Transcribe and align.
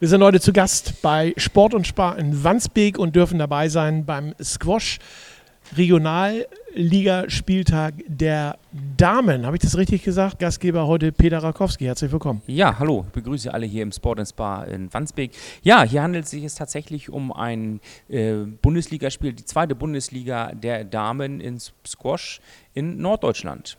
Wir 0.00 0.06
sind 0.06 0.22
heute 0.22 0.38
zu 0.38 0.52
Gast 0.52 1.02
bei 1.02 1.34
Sport 1.38 1.74
und 1.74 1.84
Spar 1.84 2.20
in 2.20 2.44
Wandsbek 2.44 3.00
und 3.00 3.16
dürfen 3.16 3.40
dabei 3.40 3.68
sein 3.68 4.06
beim 4.06 4.32
Squash 4.40 5.00
Regionalligaspieltag 5.76 7.94
der 8.06 8.58
Damen. 8.96 9.44
Habe 9.44 9.56
ich 9.56 9.62
das 9.62 9.76
richtig 9.76 10.04
gesagt? 10.04 10.38
Gastgeber 10.38 10.86
heute 10.86 11.10
Peter 11.10 11.42
Rakowski. 11.42 11.84
Herzlich 11.84 12.12
willkommen. 12.12 12.42
Ja, 12.46 12.78
hallo. 12.78 13.06
Ich 13.08 13.12
begrüße 13.12 13.52
alle 13.52 13.66
hier 13.66 13.82
im 13.82 13.90
Sport 13.90 14.20
Spa 14.28 14.62
in 14.64 14.94
Wandsbek. 14.94 15.32
Ja, 15.62 15.82
hier 15.82 16.00
handelt 16.02 16.26
es 16.26 16.30
sich 16.30 16.54
tatsächlich 16.54 17.10
um 17.10 17.32
ein 17.32 17.80
äh, 18.08 18.34
Bundesligaspiel, 18.62 19.32
die 19.32 19.44
zweite 19.44 19.74
Bundesliga 19.74 20.52
der 20.54 20.84
Damen 20.84 21.40
in 21.40 21.58
Squash 21.58 22.40
in 22.72 22.98
Norddeutschland. 22.98 23.76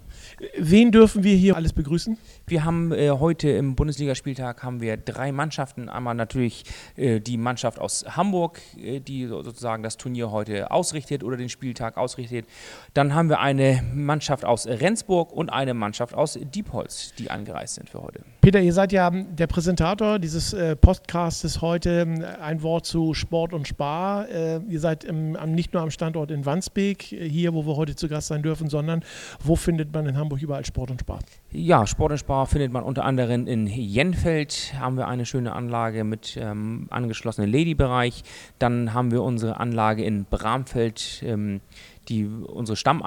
Wen 0.57 0.91
dürfen 0.91 1.23
wir 1.23 1.35
hier 1.35 1.55
alles 1.55 1.71
begrüßen? 1.71 2.17
Wir 2.49 2.65
haben 2.65 2.91
äh, 2.91 3.11
heute 3.11 3.47
im 3.47 3.75
Bundesligaspieltag 3.75 4.63
haben 4.63 4.81
wir 4.81 4.97
drei 4.97 5.31
Mannschaften. 5.31 5.87
Einmal 5.87 6.15
natürlich 6.15 6.63
äh, 6.95 7.19
die 7.19 7.37
Mannschaft 7.37 7.77
aus 7.77 8.03
Hamburg, 8.17 8.59
äh, 8.75 8.99
die 8.99 9.27
sozusagen 9.27 9.83
das 9.83 9.97
Turnier 9.97 10.31
heute 10.31 10.71
ausrichtet 10.71 11.23
oder 11.23 11.37
den 11.37 11.49
Spieltag 11.49 11.95
ausrichtet. 11.95 12.47
Dann 12.95 13.13
haben 13.13 13.29
wir 13.29 13.39
eine 13.39 13.83
Mannschaft 13.93 14.45
aus 14.45 14.65
Rendsburg 14.65 15.31
und 15.31 15.51
eine 15.51 15.75
Mannschaft 15.75 16.15
aus 16.15 16.39
Diepholz, 16.41 17.13
die 17.19 17.29
angereist 17.29 17.75
sind 17.75 17.87
für 17.87 18.01
heute. 18.01 18.21
Peter, 18.41 18.61
ihr 18.61 18.73
seid 18.73 18.93
ja 18.93 19.11
der 19.11 19.45
Präsentator 19.45 20.17
dieses 20.17 20.53
äh, 20.53 20.75
Podcastes 20.75 21.61
heute. 21.61 22.37
Ein 22.41 22.63
Wort 22.63 22.87
zu 22.87 23.13
Sport 23.13 23.53
und 23.53 23.67
Spar. 23.67 24.27
Äh, 24.27 24.59
ihr 24.67 24.79
seid 24.79 25.03
im, 25.03 25.33
nicht 25.53 25.73
nur 25.73 25.83
am 25.83 25.91
Standort 25.91 26.31
in 26.31 26.47
Wandsbek, 26.47 27.11
äh, 27.11 27.29
hier, 27.29 27.53
wo 27.53 27.67
wir 27.67 27.75
heute 27.75 27.95
zu 27.95 28.07
Gast 28.07 28.29
sein 28.29 28.41
dürfen, 28.41 28.69
sondern 28.69 29.03
wo 29.43 29.55
findet 29.55 29.93
man 29.93 30.07
in 30.07 30.17
Hamburg 30.17 30.41
überall 30.41 30.65
Sport 30.65 30.89
und 30.89 31.01
Spar? 31.01 31.19
Ja, 31.51 31.87
Sport 31.87 32.11
und 32.11 32.19
Spar 32.19 32.45
findet 32.45 32.71
man 32.71 32.83
unter 32.83 33.03
anderem 33.03 33.47
in 33.47 33.65
Jenfeld. 33.65 34.75
Haben 34.79 34.97
wir 34.97 35.07
eine 35.07 35.25
schöne 35.25 35.53
Anlage 35.53 36.03
mit 36.03 36.37
ähm, 36.39 36.85
angeschlossenen 36.91 37.51
Lady-Bereich. 37.51 38.21
Dann 38.59 38.93
haben 38.93 39.09
wir 39.09 39.23
unsere 39.23 39.59
Anlage 39.59 40.03
in 40.03 40.25
Bramfeld. 40.25 41.23
Ähm, 41.25 41.61
die 42.09 42.25
unsere 42.25 42.75
Stamm, 42.75 43.03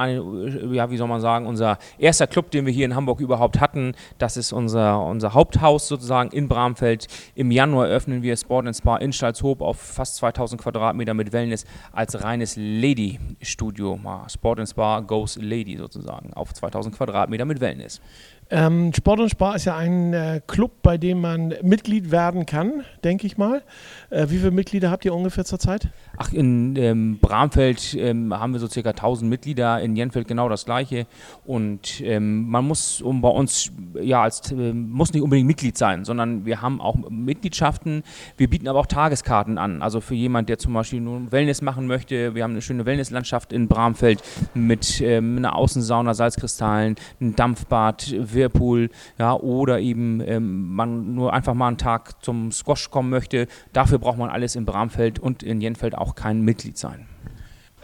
ja, 0.72 0.90
wie 0.90 0.96
soll 0.96 1.08
man 1.08 1.20
sagen, 1.20 1.46
unser 1.46 1.78
erster 1.98 2.26
Club, 2.26 2.50
den 2.50 2.66
wir 2.66 2.72
hier 2.72 2.84
in 2.84 2.94
Hamburg 2.94 3.20
überhaupt 3.20 3.60
hatten. 3.60 3.94
Das 4.18 4.36
ist 4.36 4.52
unser, 4.52 5.04
unser 5.04 5.34
Haupthaus 5.34 5.88
sozusagen 5.88 6.30
in 6.30 6.48
Bramfeld. 6.48 7.08
Im 7.34 7.50
Januar 7.50 7.86
öffnen 7.88 8.22
wir 8.22 8.36
Sport 8.36 8.66
and 8.66 8.76
Spa 8.76 8.96
in 8.98 9.12
Stalzhoop 9.12 9.60
auf 9.60 9.78
fast 9.78 10.16
2000 10.16 10.60
Quadratmeter 10.60 11.14
mit 11.14 11.32
Wellness 11.32 11.64
als 11.92 12.22
reines 12.22 12.56
Lady-Studio. 12.56 13.98
Sport 14.28 14.60
and 14.60 14.68
Spa 14.68 15.00
goes 15.00 15.36
Lady 15.36 15.76
sozusagen 15.76 16.32
auf 16.34 16.54
2000 16.54 16.96
Quadratmeter 16.96 17.44
mit 17.44 17.60
Wellness. 17.60 18.00
Ähm, 18.54 18.92
Sport 18.94 19.18
und 19.18 19.30
Spar 19.30 19.56
ist 19.56 19.64
ja 19.64 19.78
ein 19.78 20.12
äh, 20.12 20.42
Club, 20.46 20.82
bei 20.82 20.98
dem 20.98 21.22
man 21.22 21.54
Mitglied 21.62 22.10
werden 22.10 22.44
kann, 22.44 22.84
denke 23.02 23.26
ich 23.26 23.38
mal. 23.38 23.62
Äh, 24.10 24.26
wie 24.28 24.36
viele 24.36 24.50
Mitglieder 24.50 24.90
habt 24.90 25.06
ihr 25.06 25.14
ungefähr 25.14 25.46
zurzeit? 25.46 25.88
Ach, 26.18 26.34
in 26.34 26.76
ähm, 26.76 27.18
Bramfeld 27.18 27.94
ähm, 27.94 28.38
haben 28.38 28.52
wir 28.52 28.60
so 28.60 28.66
circa 28.66 28.90
1000 28.90 29.30
Mitglieder, 29.30 29.80
in 29.80 29.96
Jenfeld 29.96 30.28
genau 30.28 30.50
das 30.50 30.66
gleiche. 30.66 31.06
Und 31.46 32.02
ähm, 32.02 32.46
man 32.46 32.66
muss 32.66 33.00
um 33.00 33.22
bei 33.22 33.30
uns, 33.30 33.72
ja, 33.98 34.22
als, 34.22 34.52
äh, 34.52 34.74
muss 34.74 35.14
nicht 35.14 35.22
unbedingt 35.22 35.46
Mitglied 35.46 35.78
sein, 35.78 36.04
sondern 36.04 36.44
wir 36.44 36.60
haben 36.60 36.82
auch 36.82 36.96
Mitgliedschaften. 37.08 38.02
Wir 38.36 38.50
bieten 38.50 38.68
aber 38.68 38.80
auch 38.80 38.86
Tageskarten 38.86 39.56
an. 39.56 39.80
Also 39.80 40.02
für 40.02 40.14
jemand, 40.14 40.50
der 40.50 40.58
zum 40.58 40.74
Beispiel 40.74 41.00
nur 41.00 41.32
Wellness 41.32 41.62
machen 41.62 41.86
möchte. 41.86 42.34
Wir 42.34 42.42
haben 42.42 42.50
eine 42.50 42.60
schöne 42.60 42.84
Wellnesslandschaft 42.84 43.50
in 43.50 43.66
Bramfeld 43.66 44.22
mit 44.52 45.00
ähm, 45.00 45.38
einer 45.38 45.56
Außensauna, 45.56 46.12
Salzkristallen, 46.12 46.96
einem 47.18 47.34
Dampfbad, 47.34 48.14
Whirlpool, 48.42 48.90
ja, 49.18 49.34
oder 49.34 49.80
eben 49.80 50.20
ähm, 50.20 50.74
man 50.74 51.14
nur 51.14 51.32
einfach 51.32 51.54
mal 51.54 51.68
einen 51.68 51.78
Tag 51.78 52.22
zum 52.24 52.52
Squash 52.52 52.90
kommen 52.90 53.10
möchte. 53.10 53.46
Dafür 53.72 53.98
braucht 53.98 54.18
man 54.18 54.30
alles 54.30 54.56
in 54.56 54.64
Bramfeld 54.64 55.18
und 55.18 55.42
in 55.42 55.60
Jenfeld 55.60 55.96
auch 55.96 56.14
kein 56.14 56.42
Mitglied 56.42 56.76
sein. 56.76 57.06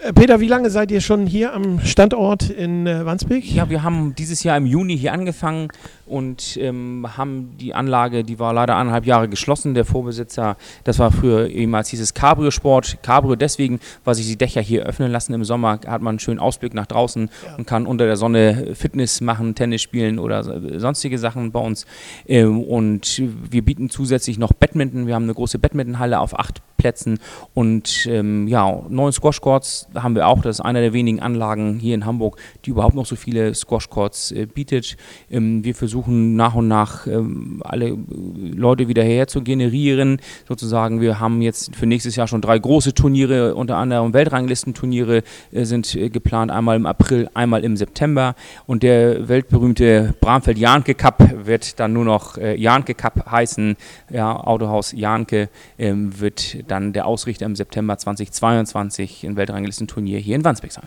Äh, 0.00 0.12
Peter, 0.12 0.40
wie 0.40 0.48
lange 0.48 0.70
seid 0.70 0.90
ihr 0.90 1.00
schon 1.00 1.26
hier 1.26 1.52
am 1.52 1.80
Standort 1.80 2.50
in 2.50 2.86
äh, 2.86 3.04
Wandsbek? 3.04 3.44
Ja, 3.52 3.68
wir 3.70 3.82
haben 3.82 4.14
dieses 4.14 4.42
Jahr 4.42 4.56
im 4.56 4.66
Juni 4.66 4.96
hier 4.96 5.12
angefangen 5.12 5.68
und 6.08 6.56
ähm, 6.60 7.06
haben 7.16 7.56
die 7.58 7.74
Anlage, 7.74 8.24
die 8.24 8.38
war 8.38 8.52
leider 8.52 8.76
anderthalb 8.76 9.06
Jahre 9.06 9.28
geschlossen. 9.28 9.74
Der 9.74 9.84
Vorbesitzer, 9.84 10.56
das 10.84 10.98
war 10.98 11.10
früher 11.12 11.48
ehemals 11.48 11.88
hieß 11.90 12.00
es 12.00 12.14
Cabrio 12.14 12.50
Sport. 12.50 12.98
Cabrio 13.02 13.36
deswegen, 13.36 13.80
weil 14.04 14.14
sich 14.14 14.26
die 14.26 14.36
Dächer 14.36 14.60
hier 14.60 14.84
öffnen 14.84 15.12
lassen. 15.12 15.34
Im 15.34 15.44
Sommer 15.44 15.80
hat 15.86 16.02
man 16.02 16.12
einen 16.12 16.18
schönen 16.18 16.40
Ausblick 16.40 16.74
nach 16.74 16.86
draußen 16.86 17.30
ja. 17.44 17.56
und 17.56 17.66
kann 17.66 17.86
unter 17.86 18.06
der 18.06 18.16
Sonne 18.16 18.74
Fitness 18.74 19.20
machen, 19.20 19.54
Tennis 19.54 19.82
spielen 19.82 20.18
oder 20.18 20.42
sonstige 20.78 21.18
Sachen 21.18 21.52
bei 21.52 21.60
uns. 21.60 21.86
Ähm, 22.26 22.62
und 22.62 23.22
wir 23.50 23.62
bieten 23.62 23.90
zusätzlich 23.90 24.38
noch 24.38 24.52
Badminton. 24.52 25.06
Wir 25.06 25.14
haben 25.14 25.24
eine 25.24 25.34
große 25.34 25.58
Badmintonhalle 25.58 26.20
auf 26.20 26.38
acht 26.38 26.62
Plätzen 26.78 27.18
und 27.54 28.06
ähm, 28.08 28.46
ja, 28.46 28.82
neun 28.88 29.10
Squash 29.10 29.40
Courts 29.40 29.88
haben 29.96 30.14
wir 30.14 30.28
auch. 30.28 30.42
Das 30.42 30.56
ist 30.56 30.64
einer 30.64 30.80
der 30.80 30.92
wenigen 30.92 31.18
Anlagen 31.18 31.80
hier 31.80 31.96
in 31.96 32.06
Hamburg, 32.06 32.38
die 32.64 32.70
überhaupt 32.70 32.94
noch 32.94 33.04
so 33.04 33.16
viele 33.16 33.52
Squash 33.52 33.90
Courts 33.90 34.30
äh, 34.30 34.46
bietet. 34.46 34.96
Ähm, 35.28 35.64
wir 35.64 35.74
versuchen 35.74 35.97
nach 36.06 36.54
und 36.54 36.68
nach 36.68 37.06
ähm, 37.06 37.62
alle 37.64 37.96
Leute 38.36 38.88
wieder 38.88 39.02
hierher 39.02 39.26
zu 39.26 39.42
generieren. 39.42 40.20
Sozusagen, 40.46 41.00
wir 41.00 41.18
haben 41.20 41.42
jetzt 41.42 41.74
für 41.74 41.86
nächstes 41.86 42.16
Jahr 42.16 42.28
schon 42.28 42.40
drei 42.40 42.58
große 42.58 42.94
Turniere, 42.94 43.54
unter 43.54 43.76
anderem 43.76 44.12
Weltranglistenturniere 44.12 45.22
äh, 45.52 45.64
sind 45.64 45.94
äh, 45.94 46.10
geplant, 46.10 46.50
einmal 46.50 46.76
im 46.76 46.86
April, 46.86 47.28
einmal 47.34 47.64
im 47.64 47.76
September. 47.76 48.34
Und 48.66 48.82
der 48.82 49.28
weltberühmte 49.28 50.14
Bramfeld-Jahnke 50.20 50.94
Cup 50.94 51.46
wird 51.46 51.80
dann 51.80 51.92
nur 51.92 52.04
noch 52.04 52.36
äh, 52.36 52.54
Jahnke 52.56 52.94
Cup 52.94 53.30
heißen. 53.30 53.76
Ja, 54.10 54.36
Autohaus 54.36 54.92
Jahnke 54.92 55.48
ähm, 55.78 56.20
wird 56.20 56.70
dann 56.70 56.92
der 56.92 57.06
Ausrichter 57.06 57.46
im 57.46 57.56
September 57.56 57.98
2022 57.98 59.24
in 59.24 59.36
Weltranglistenturnier 59.36 60.18
hier 60.18 60.36
in 60.36 60.44
Wandsbek 60.44 60.72
sein. 60.72 60.84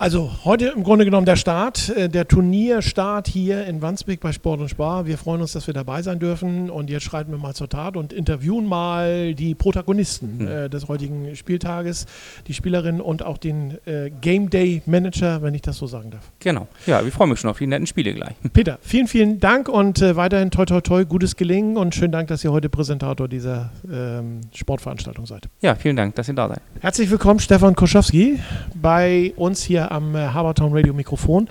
Also 0.00 0.30
heute 0.46 0.68
im 0.68 0.82
Grunde 0.82 1.04
genommen 1.04 1.26
der 1.26 1.36
Start, 1.36 1.90
äh, 1.90 2.08
der 2.08 2.26
Turnierstart 2.26 3.28
hier 3.28 3.66
in 3.66 3.82
Wandsbek 3.82 4.20
bei 4.20 4.32
Sport 4.32 4.62
und 4.62 4.70
Spar. 4.70 5.04
Wir 5.04 5.18
freuen 5.18 5.42
uns, 5.42 5.52
dass 5.52 5.66
wir 5.66 5.74
dabei 5.74 6.00
sein 6.00 6.18
dürfen 6.18 6.70
und 6.70 6.88
jetzt 6.88 7.02
schreiten 7.02 7.30
wir 7.32 7.36
mal 7.36 7.52
zur 7.52 7.68
Tat 7.68 7.98
und 7.98 8.14
interviewen 8.14 8.64
mal 8.64 9.34
die 9.34 9.54
Protagonisten 9.54 10.38
mhm. 10.38 10.48
äh, 10.48 10.68
des 10.70 10.88
heutigen 10.88 11.36
Spieltages, 11.36 12.06
die 12.46 12.54
Spielerin 12.54 13.02
und 13.02 13.22
auch 13.22 13.36
den 13.36 13.76
äh, 13.84 14.10
Game 14.22 14.48
Day 14.48 14.80
Manager, 14.86 15.42
wenn 15.42 15.52
ich 15.52 15.60
das 15.60 15.76
so 15.76 15.86
sagen 15.86 16.12
darf. 16.12 16.32
Genau. 16.38 16.66
Ja, 16.86 17.04
wir 17.04 17.12
freuen 17.12 17.32
uns 17.32 17.40
schon 17.40 17.50
auf 17.50 17.58
die 17.58 17.66
netten 17.66 17.86
Spiele 17.86 18.14
gleich. 18.14 18.36
Peter, 18.54 18.78
vielen, 18.80 19.06
vielen 19.06 19.38
Dank 19.38 19.68
und 19.68 20.00
äh, 20.00 20.16
weiterhin 20.16 20.50
toi 20.50 20.64
toi 20.64 20.80
toi, 20.80 21.04
gutes 21.04 21.36
Gelingen 21.36 21.76
und 21.76 21.94
schönen 21.94 22.12
Dank, 22.12 22.28
dass 22.28 22.42
ihr 22.42 22.52
heute 22.52 22.70
Präsentator 22.70 23.28
dieser 23.28 23.70
ähm, 23.92 24.40
Sportveranstaltung 24.54 25.26
seid. 25.26 25.50
Ja, 25.60 25.74
vielen 25.74 25.96
Dank, 25.96 26.14
dass 26.14 26.26
ihr 26.26 26.34
da 26.34 26.48
seid. 26.48 26.62
Herzlich 26.80 27.10
willkommen, 27.10 27.38
Stefan 27.38 27.76
Koschowski, 27.76 28.40
bei 28.80 29.34
uns 29.36 29.62
hier 29.62 29.89
am 29.90 30.14
äh, 30.14 30.18
Habertown 30.18 30.74
Radio 30.74 30.94
Mikrofon. 30.94 31.48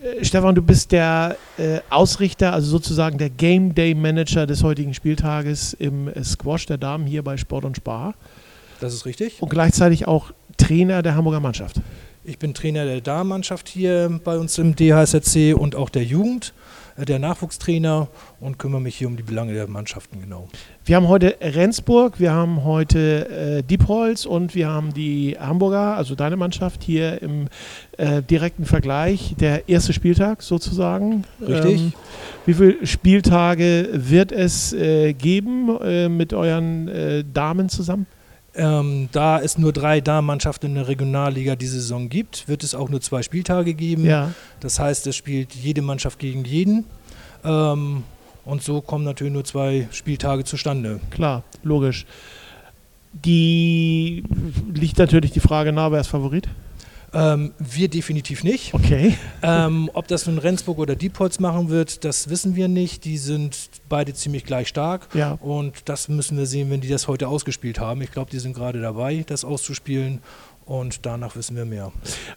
Äh, 0.00 0.24
Stefan, 0.24 0.54
du 0.54 0.62
bist 0.62 0.92
der 0.92 1.36
äh, 1.56 1.80
Ausrichter, 1.90 2.52
also 2.52 2.70
sozusagen 2.70 3.18
der 3.18 3.30
Game 3.30 3.74
Day 3.74 3.94
Manager 3.94 4.46
des 4.46 4.62
heutigen 4.62 4.94
Spieltages 4.94 5.74
im 5.74 6.08
äh, 6.08 6.24
Squash 6.24 6.66
der 6.66 6.78
Damen 6.78 7.06
hier 7.06 7.22
bei 7.22 7.36
Sport 7.36 7.64
und 7.64 7.76
Spar. 7.76 8.14
Das 8.80 8.94
ist 8.94 9.06
richtig. 9.06 9.42
Und 9.42 9.48
gleichzeitig 9.48 10.06
auch 10.06 10.32
Trainer 10.56 11.02
der 11.02 11.14
Hamburger 11.14 11.40
Mannschaft. 11.40 11.80
Ich 12.28 12.38
bin 12.38 12.52
Trainer 12.52 12.84
der 12.84 13.00
Damenmannschaft 13.00 13.70
hier 13.70 14.20
bei 14.22 14.36
uns 14.36 14.58
im 14.58 14.76
DHSRC 14.76 15.58
und 15.58 15.74
auch 15.74 15.88
der 15.88 16.04
Jugend. 16.04 16.52
Äh, 16.98 17.06
der 17.06 17.18
Nachwuchstrainer 17.18 18.08
und 18.38 18.58
kümmere 18.58 18.82
mich 18.82 18.96
hier 18.96 19.08
um 19.08 19.16
die 19.16 19.22
Belange 19.22 19.54
der 19.54 19.66
Mannschaften 19.66 20.20
genau. 20.20 20.46
Wir 20.84 20.96
haben 20.96 21.08
heute 21.08 21.36
Rendsburg, 21.40 22.20
wir 22.20 22.32
haben 22.32 22.64
heute 22.64 23.30
äh, 23.30 23.62
Diepholz 23.62 24.26
und 24.26 24.54
wir 24.54 24.68
haben 24.68 24.92
die 24.92 25.38
Hamburger, 25.40 25.96
also 25.96 26.14
deine 26.14 26.36
Mannschaft 26.36 26.82
hier 26.82 27.22
im 27.22 27.48
äh, 27.96 28.22
direkten 28.22 28.66
Vergleich. 28.66 29.34
Der 29.40 29.66
erste 29.66 29.94
Spieltag 29.94 30.42
sozusagen. 30.42 31.24
Richtig. 31.40 31.80
Ähm, 31.80 31.92
wie 32.44 32.52
viele 32.52 32.86
Spieltage 32.86 33.88
wird 33.90 34.32
es 34.32 34.74
äh, 34.74 35.14
geben 35.14 35.78
äh, 35.80 36.10
mit 36.10 36.34
euren 36.34 36.88
äh, 36.88 37.24
Damen 37.32 37.70
zusammen? 37.70 38.06
Ähm, 38.58 39.08
da 39.12 39.40
es 39.40 39.56
nur 39.56 39.72
drei 39.72 40.00
Damenmannschaften 40.00 40.70
in 40.70 40.74
der 40.74 40.88
Regionalliga 40.88 41.54
diese 41.54 41.80
Saison 41.80 42.08
gibt, 42.08 42.48
wird 42.48 42.64
es 42.64 42.74
auch 42.74 42.88
nur 42.88 43.00
zwei 43.00 43.22
Spieltage 43.22 43.72
geben. 43.72 44.04
Ja. 44.04 44.32
Das 44.58 44.80
heißt, 44.80 45.06
es 45.06 45.14
spielt 45.14 45.54
jede 45.54 45.80
Mannschaft 45.80 46.18
gegen 46.18 46.44
jeden. 46.44 46.84
Ähm, 47.44 48.02
und 48.44 48.62
so 48.62 48.80
kommen 48.80 49.04
natürlich 49.04 49.32
nur 49.32 49.44
zwei 49.44 49.86
Spieltage 49.92 50.42
zustande. 50.42 50.98
Klar, 51.10 51.44
logisch. 51.62 52.04
Die 53.12 54.24
liegt 54.74 54.98
natürlich 54.98 55.30
die 55.30 55.40
Frage 55.40 55.72
nahe, 55.72 55.92
wer 55.92 56.00
ist 56.00 56.08
Favorit? 56.08 56.48
Ähm, 57.12 57.52
wir 57.58 57.88
definitiv 57.88 58.44
nicht. 58.44 58.74
Okay. 58.74 59.16
Ähm, 59.42 59.90
ob 59.94 60.08
das 60.08 60.26
nun 60.26 60.38
Rendsburg 60.38 60.78
oder 60.78 60.94
Diepholz 60.94 61.38
machen 61.38 61.70
wird, 61.70 62.04
das 62.04 62.28
wissen 62.28 62.56
wir 62.56 62.68
nicht. 62.68 63.04
Die 63.04 63.18
sind 63.18 63.70
beide 63.88 64.14
ziemlich 64.14 64.44
gleich 64.44 64.68
stark. 64.68 65.08
Ja. 65.14 65.32
Und 65.40 65.88
das 65.88 66.08
müssen 66.08 66.36
wir 66.36 66.46
sehen, 66.46 66.70
wenn 66.70 66.80
die 66.80 66.88
das 66.88 67.08
heute 67.08 67.28
ausgespielt 67.28 67.80
haben. 67.80 68.02
Ich 68.02 68.12
glaube, 68.12 68.30
die 68.30 68.38
sind 68.38 68.54
gerade 68.54 68.80
dabei, 68.80 69.24
das 69.26 69.44
auszuspielen. 69.44 70.20
Und 70.68 71.06
danach 71.06 71.34
wissen 71.34 71.56
wir 71.56 71.64
mehr. 71.64 71.92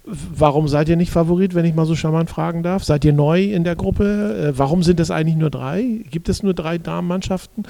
Warum 0.05 0.69
seid 0.69 0.87
ihr 0.87 0.95
nicht 0.95 1.11
Favorit, 1.11 1.53
wenn 1.53 1.65
ich 1.65 1.75
mal 1.75 1.85
so 1.85 1.95
charmant 1.95 2.29
fragen 2.29 2.63
darf? 2.63 2.83
Seid 2.83 3.03
ihr 3.03 3.11
neu 3.11 3.43
in 3.43 3.65
der 3.65 3.75
Gruppe? 3.75 4.53
Äh, 4.53 4.57
warum 4.57 4.83
sind 4.83 4.99
es 5.01 5.11
eigentlich 5.11 5.35
nur 5.35 5.49
drei? 5.49 5.83
Gibt 6.09 6.29
es 6.29 6.41
nur 6.41 6.53
drei 6.53 6.77
Damenmannschaften? 6.77 7.65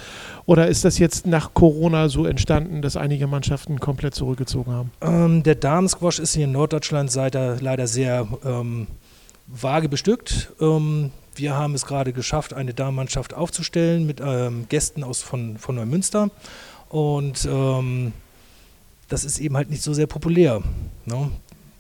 Oder 0.46 0.68
ist 0.68 0.86
das 0.86 1.00
jetzt 1.00 1.26
nach 1.26 1.56
Corona 1.56 2.10
so 2.10 2.26
entstanden, 2.26 2.84
dass 2.84 2.96
einige 2.96 3.26
Mannschaften 3.26 3.80
komplett 3.80 4.14
zurückgezogen 4.14 4.72
haben? 4.72 4.92
Ähm, 5.02 5.44
der 5.44 5.56
Damensquash 5.56 6.20
ist 6.20 6.36
hier 6.36 6.46
in 6.46 6.52
Norddeutschland 6.52 7.14
leider 7.16 7.88
sehr 7.88 8.28
ähm, 8.46 8.86
vage 9.48 9.90
bestückt. 9.90 10.54
Ähm, 10.62 11.10
wir 11.34 11.56
haben 11.56 11.74
es 11.74 11.88
gerade 11.88 12.14
geschafft, 12.14 12.54
eine 12.54 12.76
Damenmannschaft 12.76 13.34
aufzustellen 13.34 14.06
mit 14.06 14.22
ähm, 14.24 14.68
Gästen 14.70 15.04
aus 15.04 15.24
von, 15.24 15.58
von 15.58 15.76
Neumünster. 15.76 16.30
Und 16.90 17.48
ähm, 17.50 18.14
das 19.12 19.26
ist 19.26 19.40
eben 19.40 19.58
halt 19.58 19.70
nicht 19.70 19.84
so 19.84 19.94
sehr 19.94 20.08
populär. 20.08 20.62
Ne? 21.06 21.30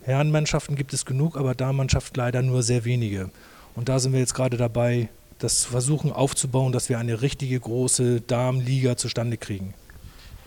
Herrenmannschaften 0.04 0.76
gibt 0.76 0.94
es 0.94 1.06
genug, 1.06 1.38
aber 1.38 1.56
Damenmannschaft 1.56 2.16
leider 2.18 2.42
nur 2.42 2.62
sehr 2.62 2.84
wenige. 2.84 3.30
Und 3.74 3.88
da 3.88 4.00
sind 4.00 4.12
wir 4.12 4.20
jetzt 4.20 4.34
gerade 4.34 4.58
dabei, 4.58 5.08
das 5.40 5.62
zu 5.62 5.70
versuchen 5.70 6.12
aufzubauen, 6.12 6.74
dass 6.74 6.90
wir 6.90 7.00
eine 7.00 7.22
richtige 7.22 7.58
große 7.60 8.22
Damenliga 8.22 8.98
zustande 8.98 9.38
kriegen. 9.38 9.74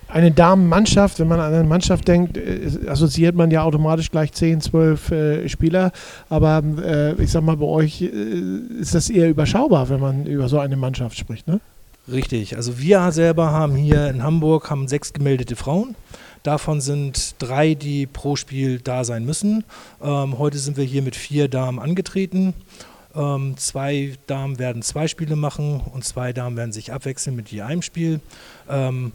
Eine 0.08 0.30
Damenmannschaft, 0.30 1.18
wenn 1.18 1.28
man 1.28 1.40
an 1.40 1.54
eine 1.54 1.64
Mannschaft 1.64 2.06
denkt, 2.06 2.36
äh, 2.36 2.68
assoziiert 2.86 3.34
man 3.34 3.50
ja 3.50 3.62
automatisch 3.62 4.10
gleich 4.10 4.32
10, 4.32 4.60
12 4.60 5.10
äh, 5.10 5.48
Spieler. 5.48 5.92
Aber 6.28 6.62
äh, 6.84 7.14
ich 7.14 7.30
sag 7.30 7.42
mal, 7.42 7.56
bei 7.56 7.64
euch 7.64 8.02
äh, 8.02 8.10
ist 8.78 8.94
das 8.94 9.08
eher 9.08 9.30
überschaubar, 9.30 9.88
wenn 9.88 10.00
man 10.00 10.26
über 10.26 10.48
so 10.48 10.58
eine 10.58 10.76
Mannschaft 10.76 11.16
spricht, 11.16 11.48
ne? 11.48 11.60
Richtig. 12.12 12.54
Also 12.56 12.78
wir 12.78 13.10
selber 13.12 13.50
haben 13.50 13.76
hier 13.76 14.10
in 14.10 14.22
Hamburg 14.22 14.68
haben 14.70 14.88
sechs 14.88 15.14
gemeldete 15.14 15.56
Frauen. 15.56 15.96
Davon 16.44 16.82
sind 16.82 17.36
drei, 17.38 17.74
die 17.74 18.04
pro 18.06 18.36
Spiel 18.36 18.78
da 18.78 19.04
sein 19.04 19.24
müssen. 19.24 19.64
Ähm, 20.02 20.38
heute 20.38 20.58
sind 20.58 20.76
wir 20.76 20.84
hier 20.84 21.00
mit 21.00 21.16
vier 21.16 21.48
Damen 21.48 21.78
angetreten. 21.78 22.52
Ähm, 23.14 23.54
zwei 23.56 24.12
Damen 24.26 24.58
werden 24.58 24.82
zwei 24.82 25.08
Spiele 25.08 25.36
machen 25.36 25.80
und 25.80 26.04
zwei 26.04 26.34
Damen 26.34 26.58
werden 26.58 26.72
sich 26.72 26.92
abwechseln 26.92 27.34
mit 27.34 27.48
je 27.48 27.62
einem 27.62 27.80
Spiel. 27.80 28.20
Ähm, 28.68 29.12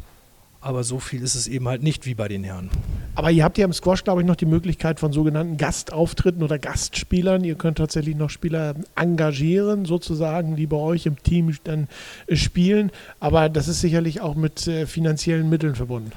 aber 0.59 0.83
so 0.83 0.97
viel 0.97 1.21
ist 1.21 1.35
es 1.35 1.47
eben 1.47 1.67
halt 1.67 1.83
nicht 1.83 2.07
wie 2.07 2.15
bei 2.15 2.27
den 2.27 2.43
Herren. 2.43 2.71
Aber 3.13 3.29
ihr 3.29 3.43
habt 3.43 3.59
ja 3.59 3.65
im 3.65 3.73
Squash, 3.73 4.03
glaube 4.03 4.21
ich, 4.21 4.27
noch 4.27 4.35
die 4.35 4.47
Möglichkeit 4.47 4.99
von 4.99 5.13
sogenannten 5.13 5.57
Gastauftritten 5.57 6.41
oder 6.41 6.57
Gastspielern. 6.57 7.43
Ihr 7.43 7.55
könnt 7.55 7.77
tatsächlich 7.77 8.15
noch 8.15 8.31
Spieler 8.31 8.73
engagieren, 8.95 9.85
sozusagen, 9.85 10.55
die 10.55 10.65
bei 10.65 10.77
euch 10.77 11.05
im 11.05 11.21
Team 11.21 11.55
dann 11.63 11.89
spielen. 12.33 12.91
Aber 13.19 13.49
das 13.49 13.67
ist 13.67 13.81
sicherlich 13.81 14.19
auch 14.19 14.33
mit 14.33 14.67
äh, 14.67 14.87
finanziellen 14.87 15.47
Mitteln 15.47 15.75
verbunden. 15.75 16.11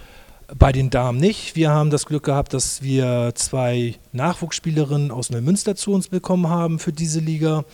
Bei 0.58 0.70
den 0.70 0.90
Damen 0.90 1.18
nicht. 1.18 1.56
Wir 1.56 1.70
haben 1.70 1.90
das 1.90 2.04
Glück 2.04 2.24
gehabt, 2.24 2.52
dass 2.52 2.82
wir 2.82 3.32
zwei 3.34 3.94
Nachwuchsspielerinnen 4.12 5.10
aus 5.10 5.30
Neumünster 5.30 5.76
zu 5.76 5.92
uns 5.92 6.08
bekommen 6.08 6.48
haben 6.48 6.78
für 6.78 6.92
diese 6.92 7.20
Liga. 7.20 7.64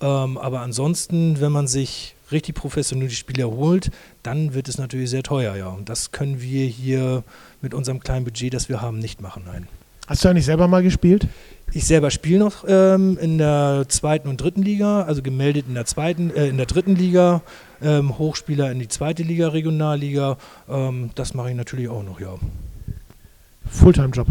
Ähm, 0.00 0.36
aber 0.38 0.60
ansonsten, 0.60 1.40
wenn 1.40 1.52
man 1.52 1.68
sich 1.68 2.16
richtig 2.32 2.56
professionell 2.56 3.08
die 3.08 3.14
Spieler 3.14 3.50
holt, 3.50 3.90
dann 4.24 4.52
wird 4.52 4.68
es 4.68 4.78
natürlich 4.78 5.10
sehr 5.10 5.22
teuer, 5.22 5.54
ja. 5.54 5.68
Und 5.68 5.88
das 5.88 6.10
können 6.10 6.40
wir 6.40 6.66
hier 6.66 7.22
mit 7.62 7.72
unserem 7.72 8.00
kleinen 8.00 8.24
Budget, 8.24 8.52
das 8.52 8.68
wir 8.68 8.82
haben, 8.82 8.98
nicht 8.98 9.20
machen, 9.20 9.44
nein. 9.46 9.68
Hast 10.06 10.24
du 10.24 10.28
eigentlich 10.28 10.44
selber 10.44 10.66
mal 10.66 10.82
gespielt? 10.82 11.28
Ich 11.72 11.86
selber 11.86 12.10
spiele 12.10 12.40
noch 12.40 12.64
ähm, 12.66 13.16
in 13.20 13.38
der 13.38 13.86
zweiten 13.88 14.28
und 14.28 14.40
dritten 14.40 14.62
Liga, 14.62 15.02
also 15.02 15.22
gemeldet 15.22 15.66
in 15.68 15.74
der 15.74 15.86
zweiten, 15.86 16.30
äh, 16.34 16.48
in 16.48 16.56
der 16.56 16.66
dritten 16.66 16.94
Liga, 16.94 17.42
ähm, 17.84 18.18
Hochspieler 18.18 18.72
in 18.72 18.78
die 18.80 18.88
zweite 18.88 19.22
Liga, 19.22 19.48
Regionalliga. 19.48 20.38
Ähm, 20.68 21.10
das 21.14 21.34
mache 21.34 21.50
ich 21.50 21.56
natürlich 21.56 21.88
auch 21.88 22.02
noch, 22.02 22.20
ja. 22.20 22.34
Fulltime-Job. 23.70 24.26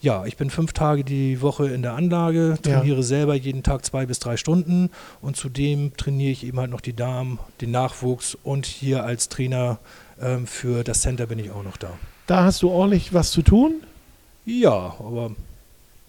Ja, 0.00 0.26
ich 0.26 0.36
bin 0.36 0.48
fünf 0.48 0.72
Tage 0.72 1.02
die 1.02 1.42
Woche 1.42 1.68
in 1.68 1.82
der 1.82 1.94
Anlage, 1.94 2.56
trainiere 2.62 2.98
ja. 2.98 3.02
selber 3.02 3.34
jeden 3.34 3.64
Tag 3.64 3.84
zwei 3.84 4.06
bis 4.06 4.20
drei 4.20 4.36
Stunden 4.36 4.90
und 5.20 5.36
zudem 5.36 5.96
trainiere 5.96 6.30
ich 6.30 6.46
eben 6.46 6.60
halt 6.60 6.70
noch 6.70 6.80
die 6.80 6.94
Damen, 6.94 7.40
den 7.60 7.72
Nachwuchs 7.72 8.38
und 8.44 8.64
hier 8.64 9.02
als 9.02 9.28
Trainer 9.28 9.80
ähm, 10.20 10.46
für 10.46 10.84
das 10.84 11.00
Center 11.00 11.26
bin 11.26 11.40
ich 11.40 11.50
auch 11.50 11.64
noch 11.64 11.76
da. 11.76 11.90
Da 12.28 12.44
hast 12.44 12.62
du 12.62 12.70
ordentlich 12.70 13.12
was 13.12 13.32
zu 13.32 13.42
tun? 13.42 13.82
Ja, 14.44 14.94
aber 15.00 15.32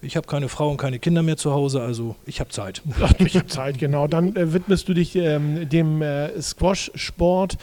ich 0.02 0.16
habe 0.16 0.26
keine 0.26 0.48
Frau 0.48 0.70
und 0.70 0.76
keine 0.76 0.98
Kinder 0.98 1.22
mehr 1.22 1.36
zu 1.36 1.52
Hause, 1.52 1.80
also 1.82 2.16
ich 2.26 2.40
habe 2.40 2.50
Zeit. 2.50 2.82
Ach, 3.02 3.12
ich 3.18 3.36
habe 3.36 3.46
Zeit, 3.46 3.78
genau. 3.78 4.06
Dann 4.06 4.34
äh, 4.36 4.52
widmest 4.52 4.88
du 4.88 4.94
dich 4.94 5.16
ähm, 5.16 5.68
dem 5.68 6.02
äh, 6.02 6.40
Squash-Sport 6.40 7.58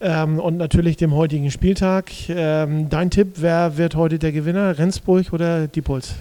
ähm, 0.00 0.38
und 0.38 0.56
natürlich 0.56 0.96
dem 0.96 1.14
heutigen 1.14 1.50
Spieltag. 1.50 2.10
Ähm, 2.28 2.88
dein 2.88 3.10
Tipp, 3.10 3.34
wer 3.36 3.76
wird 3.76 3.96
heute 3.96 4.18
der 4.18 4.32
Gewinner? 4.32 4.78
Rendsburg 4.78 5.32
oder 5.32 5.66
Diepholz? 5.66 6.14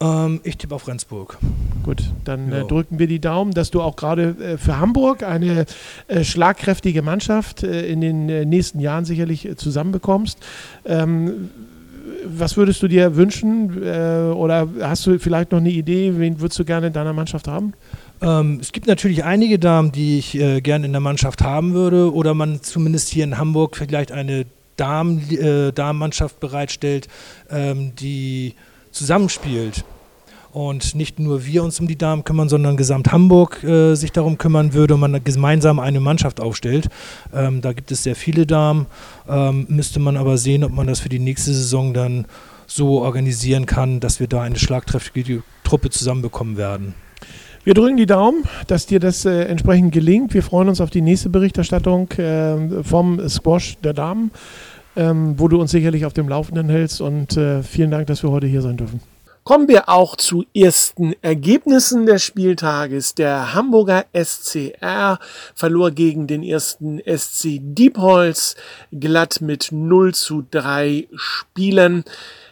Ähm, 0.00 0.40
ich 0.44 0.56
tippe 0.56 0.74
auf 0.74 0.86
Rendsburg. 0.86 1.38
Gut, 1.82 2.02
dann 2.24 2.52
äh, 2.52 2.64
drücken 2.64 2.98
wir 2.98 3.08
die 3.08 3.20
Daumen, 3.20 3.52
dass 3.52 3.70
du 3.70 3.82
auch 3.82 3.96
gerade 3.96 4.36
äh, 4.40 4.58
für 4.58 4.78
Hamburg 4.78 5.24
eine 5.24 5.66
äh, 6.06 6.22
schlagkräftige 6.22 7.02
Mannschaft 7.02 7.64
äh, 7.64 7.86
in 7.86 8.00
den 8.00 8.28
äh, 8.28 8.44
nächsten 8.44 8.78
Jahren 8.78 9.04
sicherlich 9.04 9.48
zusammenbekommst. 9.56 10.38
Ähm, 10.84 11.50
was 12.24 12.56
würdest 12.56 12.82
du 12.82 12.88
dir 12.88 13.16
wünschen? 13.16 13.82
Äh, 13.82 14.32
oder 14.32 14.68
hast 14.80 15.06
du 15.06 15.18
vielleicht 15.18 15.52
noch 15.52 15.58
eine 15.58 15.70
Idee, 15.70 16.14
wen 16.16 16.40
würdest 16.40 16.58
du 16.58 16.64
gerne 16.64 16.88
in 16.88 16.92
deiner 16.92 17.12
Mannschaft 17.12 17.48
haben? 17.48 17.74
Ähm, 18.20 18.58
es 18.60 18.72
gibt 18.72 18.86
natürlich 18.86 19.24
einige 19.24 19.58
Damen, 19.58 19.92
die 19.92 20.18
ich 20.18 20.38
äh, 20.38 20.60
gerne 20.60 20.86
in 20.86 20.92
der 20.92 21.00
Mannschaft 21.00 21.42
haben 21.42 21.74
würde. 21.74 22.12
Oder 22.12 22.34
man 22.34 22.62
zumindest 22.62 23.08
hier 23.08 23.24
in 23.24 23.38
Hamburg 23.38 23.76
vielleicht 23.76 24.12
eine 24.12 24.46
Damen, 24.76 25.28
äh, 25.30 25.72
Damenmannschaft 25.72 26.40
bereitstellt, 26.40 27.08
ähm, 27.50 27.92
die 27.96 28.54
zusammenspielt 28.90 29.84
und 30.52 30.94
nicht 30.94 31.18
nur 31.18 31.44
wir 31.44 31.62
uns 31.62 31.78
um 31.80 31.86
die 31.86 31.98
Damen 31.98 32.24
kümmern, 32.24 32.48
sondern 32.48 32.76
gesamt 32.76 33.12
Hamburg 33.12 33.62
äh, 33.64 33.94
sich 33.94 34.12
darum 34.12 34.38
kümmern 34.38 34.72
würde 34.72 34.94
und 34.94 35.00
man 35.00 35.22
gemeinsam 35.22 35.78
eine 35.78 36.00
Mannschaft 36.00 36.40
aufstellt. 36.40 36.88
Ähm, 37.34 37.60
da 37.60 37.72
gibt 37.72 37.90
es 37.90 38.02
sehr 38.02 38.16
viele 38.16 38.46
Damen, 38.46 38.86
ähm, 39.28 39.66
müsste 39.68 40.00
man 40.00 40.16
aber 40.16 40.38
sehen, 40.38 40.64
ob 40.64 40.72
man 40.72 40.86
das 40.86 41.00
für 41.00 41.08
die 41.08 41.18
nächste 41.18 41.52
Saison 41.52 41.92
dann 41.94 42.26
so 42.66 43.00
organisieren 43.00 43.66
kann, 43.66 44.00
dass 44.00 44.20
wir 44.20 44.26
da 44.26 44.42
eine 44.42 44.58
schlagkräftige 44.58 45.42
Truppe 45.64 45.90
zusammenbekommen 45.90 46.56
werden. 46.56 46.94
Wir 47.64 47.74
drücken 47.74 47.96
die 47.96 48.06
Daumen, 48.06 48.44
dass 48.66 48.86
dir 48.86 49.00
das 49.00 49.24
äh, 49.24 49.42
entsprechend 49.42 49.92
gelingt. 49.92 50.32
Wir 50.32 50.42
freuen 50.42 50.68
uns 50.68 50.80
auf 50.80 50.90
die 50.90 51.02
nächste 51.02 51.28
Berichterstattung 51.28 52.10
äh, 52.12 52.82
vom 52.82 53.28
Squash 53.28 53.76
der 53.84 53.92
Damen, 53.92 54.30
ähm, 54.96 55.34
wo 55.36 55.48
du 55.48 55.60
uns 55.60 55.70
sicherlich 55.70 56.06
auf 56.06 56.14
dem 56.14 56.28
Laufenden 56.28 56.70
hältst. 56.70 57.00
Und 57.00 57.36
äh, 57.36 57.62
vielen 57.62 57.90
Dank, 57.90 58.06
dass 58.06 58.22
wir 58.22 58.30
heute 58.30 58.46
hier 58.46 58.62
sein 58.62 58.78
dürfen. 58.78 59.00
Kommen 59.48 59.66
wir 59.66 59.88
auch 59.88 60.14
zu 60.14 60.44
ersten 60.54 61.14
Ergebnissen 61.22 62.04
des 62.04 62.22
Spieltages. 62.22 63.14
Der 63.14 63.54
Hamburger 63.54 64.04
SCR 64.12 65.18
verlor 65.54 65.90
gegen 65.90 66.26
den 66.26 66.42
ersten 66.42 67.00
SC 67.00 67.58
Diepholz 67.58 68.56
glatt 68.92 69.40
mit 69.40 69.68
0 69.72 70.12
zu 70.12 70.44
3 70.50 71.08
Spielen. 71.14 72.04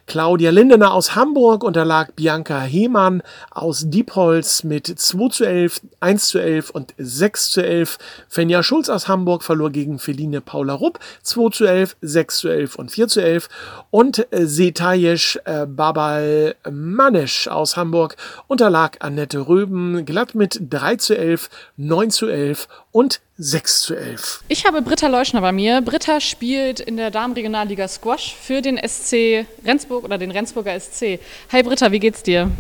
Claudia 0.07 0.51
Lindener 0.51 0.95
aus 0.95 1.17
Hamburg 1.17 1.65
unterlag 1.65 2.15
Bianca 2.15 2.61
Hemann 2.61 3.25
aus 3.51 3.91
Diepholz 3.91 4.63
mit 4.63 4.87
2 4.87 5.29
zu 5.31 5.45
11, 5.45 5.81
1 5.99 6.29
zu 6.29 6.39
11 6.39 6.71
und 6.71 6.95
6 6.97 7.51
zu 7.51 7.65
11. 7.65 7.99
Fenja 8.29 8.63
Schulz 8.63 8.89
aus 8.89 9.09
Hamburg 9.09 9.43
verlor 9.43 9.71
gegen 9.71 9.99
Feline 9.99 10.41
Paula 10.41 10.75
Rupp 10.75 11.01
2 11.23 11.51
zu 11.51 11.65
11, 11.65 11.97
6 12.03 12.39
zu 12.39 12.49
11 12.49 12.77
und 12.77 12.91
4 12.93 13.09
zu 13.09 13.21
11. 13.21 13.49
Und 13.91 14.33
äh, 14.33 14.47
Setayesh 14.47 15.41
äh, 15.45 15.67
Babal 15.67 16.55
Manesch 16.71 17.49
aus 17.49 17.77
Hamburg 17.77 18.17
unterlag 18.47 18.99
Annette 19.01 19.49
Röben 19.49 20.05
glatt 20.05 20.37
mit 20.37 20.61
3 20.71 20.97
zu 20.97 21.19
11, 21.19 21.51
9 21.79 22.11
zu 22.11 22.29
11 22.29 22.69
und 22.97 23.21
6 23.37 23.81
zu 23.83 23.95
11. 23.95 24.43
Ich 24.49 24.65
habe 24.65 24.81
Britta 24.81 25.09
Leuschner 25.09 25.43
bei 25.43 25.53
mir. 25.53 25.83
Britta 25.83 26.19
spielt 26.19 26.81
in 26.81 26.97
der 26.97 27.11
Damenregionalliga 27.11 27.87
Squash 27.89 28.35
für 28.35 28.63
den 28.63 28.79
SC 28.79 29.45
Rendsburg 29.67 30.03
oder 30.05 30.17
den 30.17 30.31
Rendsburger 30.31 30.81
SC. 30.81 31.21
Hi 31.53 31.63
Britta, 31.63 31.93
wie 31.93 31.99
geht's 31.99 32.23
dir? 32.23 32.51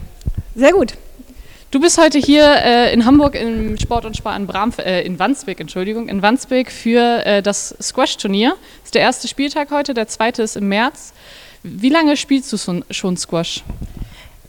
Sehr 0.55 0.73
gut. 0.73 0.93
Du 1.71 1.81
bist 1.81 1.97
heute 1.97 2.19
hier 2.19 2.45
äh, 2.45 2.93
in 2.93 3.07
Hamburg 3.07 3.35
im 3.35 3.79
Sport 3.79 4.05
und 4.05 4.15
Spar 4.15 4.37
in, 4.37 4.47
Bram, 4.47 4.75
äh, 4.77 5.07
in 5.07 5.19
Wandsbek, 5.19 5.59
Entschuldigung, 5.59 6.11
in 6.11 6.21
Wandsbek 6.21 6.71
für 6.71 7.25
äh, 7.25 7.41
das 7.41 7.75
Squash-Turnier. 7.81 8.51
Das 8.51 8.89
ist 8.89 8.95
der 8.95 9.03
erste 9.03 9.29
Spieltag 9.29 9.71
heute, 9.71 9.95
der 9.95 10.07
zweite 10.07 10.43
ist 10.43 10.59
im 10.59 10.69
März. 10.69 11.15
Wie 11.63 11.89
lange 11.89 12.15
spielst 12.19 12.53
du 12.53 12.83
schon 12.91 13.17
Squash? 13.17 13.65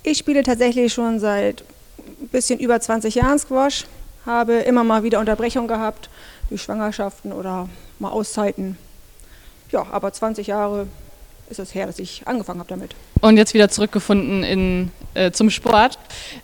Ich 0.03 0.17
spiele 0.17 0.43
tatsächlich 0.43 0.91
schon 0.91 1.21
seit 1.21 1.63
ein 2.21 2.27
bisschen 2.27 2.59
über 2.59 2.77
20 2.77 3.15
Jahren 3.15 3.39
Squash 3.39 3.85
habe 4.27 4.53
immer 4.53 4.83
mal 4.83 5.01
wieder 5.01 5.19
Unterbrechungen 5.19 5.67
gehabt 5.67 6.09
durch 6.49 6.61
Schwangerschaften 6.61 7.31
oder 7.31 7.67
mal 7.97 8.09
Auszeiten. 8.09 8.77
Ja, 9.71 9.87
aber 9.91 10.13
20 10.13 10.47
Jahre 10.47 10.87
ist 11.49 11.59
es 11.59 11.73
her, 11.73 11.87
dass 11.87 11.97
ich 11.97 12.23
angefangen 12.25 12.59
habe 12.59 12.69
damit. 12.69 12.91
Und 13.21 13.37
jetzt 13.37 13.53
wieder 13.53 13.69
zurückgefunden 13.69 14.43
in, 14.43 14.91
äh, 15.13 15.31
zum 15.31 15.49
Sport. 15.49 15.97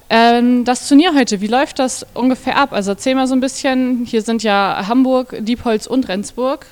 Ähm, 0.09 0.63
das 0.65 0.87
Turnier 0.87 1.13
heute, 1.13 1.41
wie 1.41 1.47
läuft 1.47 1.79
das 1.79 2.05
ungefähr 2.13 2.57
ab? 2.57 2.71
Also 2.71 2.91
erzähl 2.91 3.15
mal 3.15 3.27
so 3.27 3.35
ein 3.35 3.41
bisschen, 3.41 4.05
hier 4.05 4.21
sind 4.21 4.43
ja 4.43 4.85
Hamburg, 4.87 5.35
Diepholz 5.39 5.87
und 5.87 6.07
Rendsburg. 6.07 6.65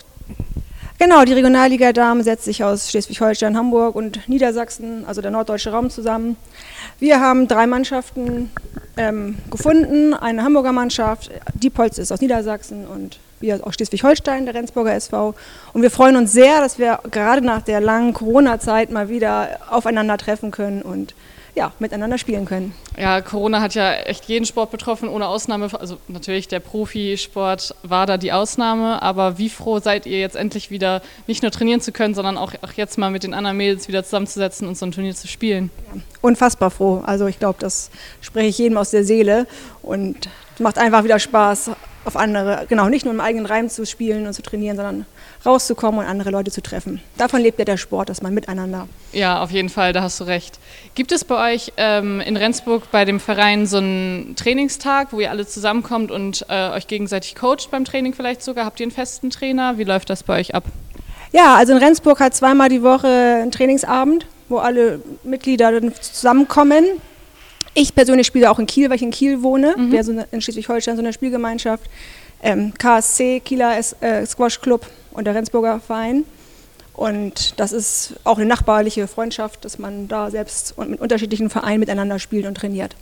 Genau, 0.97 1.25
die 1.25 1.33
Regionalliga 1.33 1.93
Damen 1.93 2.23
setzt 2.23 2.45
sich 2.45 2.63
aus 2.63 2.91
Schleswig-Holstein, 2.91 3.57
Hamburg 3.57 3.95
und 3.95 4.29
Niedersachsen, 4.29 5.03
also 5.05 5.19
der 5.21 5.31
norddeutsche 5.31 5.71
Raum, 5.71 5.89
zusammen. 5.89 6.37
Wir 7.01 7.20
haben 7.20 7.48
drei 7.48 7.65
Mannschaften 7.65 8.51
ähm, 8.96 9.39
gefunden, 9.50 10.13
eine 10.13 10.43
Hamburger 10.43 10.72
Mannschaft, 10.72 11.31
Diepholz 11.55 11.98
ist 11.98 12.12
aus 12.12 12.22
Niedersachsen 12.22 12.86
und 12.86 13.17
wir 13.39 13.65
aus 13.65 13.74
Schleswig-Holstein, 13.74 14.46
der 14.46 14.53
Rendsburger 14.53 14.93
SV. 14.93 15.34
Und 15.74 15.81
wir 15.81 15.89
freuen 15.89 16.15
uns 16.15 16.31
sehr, 16.31 16.62
dass 16.62 16.77
wir 16.77 17.00
gerade 17.10 17.43
nach 17.43 17.63
der 17.63 17.81
langen 17.81 18.13
Corona-Zeit 18.13 18.91
mal 18.91 19.10
wieder 19.10 19.58
aufeinander 19.72 20.15
treffen 20.20 20.51
können 20.51 20.84
und 20.84 21.15
ja, 21.55 21.74
miteinander 21.79 22.17
spielen 22.17 22.46
können. 22.46 22.74
Ja, 22.98 23.22
Corona 23.22 23.62
hat 23.62 23.75
ja 23.75 23.93
echt 23.93 24.25
jeden 24.25 24.46
Sport 24.46 24.72
betroffen, 24.72 25.10
ohne 25.10 25.27
Ausnahme. 25.27 25.70
Also 25.77 25.98
natürlich 26.08 26.48
der 26.48 26.60
Profisport 26.60 27.75
war 27.84 28.05
da 28.05 28.17
die 28.17 28.31
Ausnahme, 28.31 29.01
aber 29.01 29.38
wie 29.38 29.50
froh 29.50 29.79
seid 29.79 30.05
ihr 30.05 30.20
jetzt 30.20 30.36
endlich 30.36 30.72
wieder 30.72 31.01
nicht 31.27 31.41
nur 31.41 31.51
trainieren 31.51 31.81
zu 31.81 31.91
können, 31.91 32.13
sondern 32.13 32.38
auch, 32.38 32.53
auch 32.62 32.74
jetzt 32.74 32.98
mal 32.98 33.12
mit 33.12 33.24
den 33.24 33.34
anderen 33.34 33.58
Mädels 33.58 33.88
wieder 33.88 34.03
zusammenzusetzen 34.03 34.67
und 34.67 34.77
so 34.77 34.86
ein 34.86 34.91
Turnier 34.91 35.15
zu 35.15 35.27
spielen? 35.27 35.72
Ja, 35.93 36.01
unfassbar 36.22 36.72
froh. 36.72 37.01
Also 37.05 37.27
ich 37.27 37.39
glaube, 37.39 37.60
das 37.60 37.91
spreche 38.22 38.48
ich 38.48 38.58
jedem 38.58 38.77
aus 38.77 38.91
der 38.91 39.03
Seele 39.03 39.48
und 39.81 40.29
es 40.55 40.62
macht 40.62 40.77
einfach 40.77 41.03
wieder 41.03 41.20
Spaß, 41.20 41.72
auf 42.03 42.15
andere, 42.15 42.65
genau, 42.67 42.89
nicht 42.89 43.05
nur 43.05 43.13
im 43.13 43.20
eigenen 43.20 43.46
Reim 43.46 43.70
zu 43.70 43.86
spielen 43.86 44.25
und 44.25 44.34
zu 44.34 44.41
trainieren, 44.41 44.75
sondern 44.75 45.05
rauszukommen 45.46 46.00
und 46.00 46.05
andere 46.05 46.31
Leute 46.31 46.51
zu 46.51 46.62
treffen. 46.62 47.01
Davon 47.17 47.41
lebt 47.41 47.60
ja 47.60 47.65
der 47.65 47.77
Sport, 47.77 48.10
dass 48.10 48.22
man 48.22 48.34
miteinander. 48.34 48.88
Ja, 49.12 49.41
auf 49.41 49.51
jeden 49.51 49.70
Fall, 49.70 49.93
da 49.93 50.01
hast 50.01 50.20
du 50.20 50.24
recht. 50.24 50.60
Gibt 50.96 51.12
es 51.12 51.24
bei 51.24 51.53
euch 51.53 51.74
ähm, 51.77 52.22
in 52.22 52.38
Rendsburg 52.38 52.89
bei 52.91 53.05
dem 53.05 53.20
Verein 53.20 53.67
so 53.67 53.77
einen 53.77 54.36
Trainingstag, 54.36 55.10
wo 55.12 55.20
ihr 55.20 55.29
alle 55.29 55.46
zusammenkommt 55.46 56.12
und 56.12 56.46
äh, 56.50 56.70
euch 56.72 56.88
gegenseitig 56.88 57.36
coacht 57.36 57.70
beim 57.70 57.86
Training 57.86 58.13
vielleicht 58.13 58.41
sogar? 58.41 58.65
Habt 58.65 58.79
ihr 58.79 58.86
einen 58.86 58.91
festen 58.91 59.29
Trainer? 59.29 59.77
Wie 59.77 59.84
läuft 59.84 60.10
das 60.10 60.24
bei 60.24 60.39
euch 60.39 60.55
ab? 60.55 60.63
Ja, 61.31 61.55
also 61.55 61.74
in 61.74 61.79
Rendsburg 61.79 62.20
hat 62.20 62.36
zweimal 62.36 62.70
die 62.70 62.84
Woche 62.84 63.08
einen 63.08 63.51
Trainingsabend, 63.51 64.25
wo 64.50 64.58
alle 64.58 65.01
Mitglieder 65.24 65.81
zusammenkommen 66.01 66.86
ich 67.73 67.95
persönlich 67.95 68.27
spiele 68.27 68.51
auch 68.51 68.59
in 68.59 68.67
Kiel, 68.67 68.89
weil 68.89 68.97
ich 68.97 69.01
in 69.03 69.11
Kiel 69.11 69.43
wohne. 69.43 69.75
Mhm. 69.77 69.91
Wir 69.91 70.03
sind 70.03 70.25
in 70.31 70.41
Schleswig-Holstein 70.41 70.95
so 70.95 71.01
eine 71.01 71.13
Spielgemeinschaft. 71.13 71.83
Ähm, 72.43 72.73
KSC, 72.77 73.39
Kieler 73.39 73.77
äh, 74.01 74.25
Squash 74.25 74.59
Club 74.61 74.85
und 75.11 75.25
der 75.25 75.35
Rendsburger 75.35 75.79
Verein. 75.79 76.25
Und 76.93 77.59
das 77.59 77.71
ist 77.71 78.15
auch 78.23 78.37
eine 78.37 78.45
nachbarliche 78.45 79.07
Freundschaft, 79.07 79.63
dass 79.63 79.79
man 79.79 80.07
da 80.07 80.29
selbst 80.29 80.73
und 80.77 80.89
mit 80.89 80.99
unterschiedlichen 80.99 81.49
Vereinen 81.49 81.79
miteinander 81.79 82.19
spielt 82.19 82.45
und 82.45 82.55
trainiert. 82.55 82.95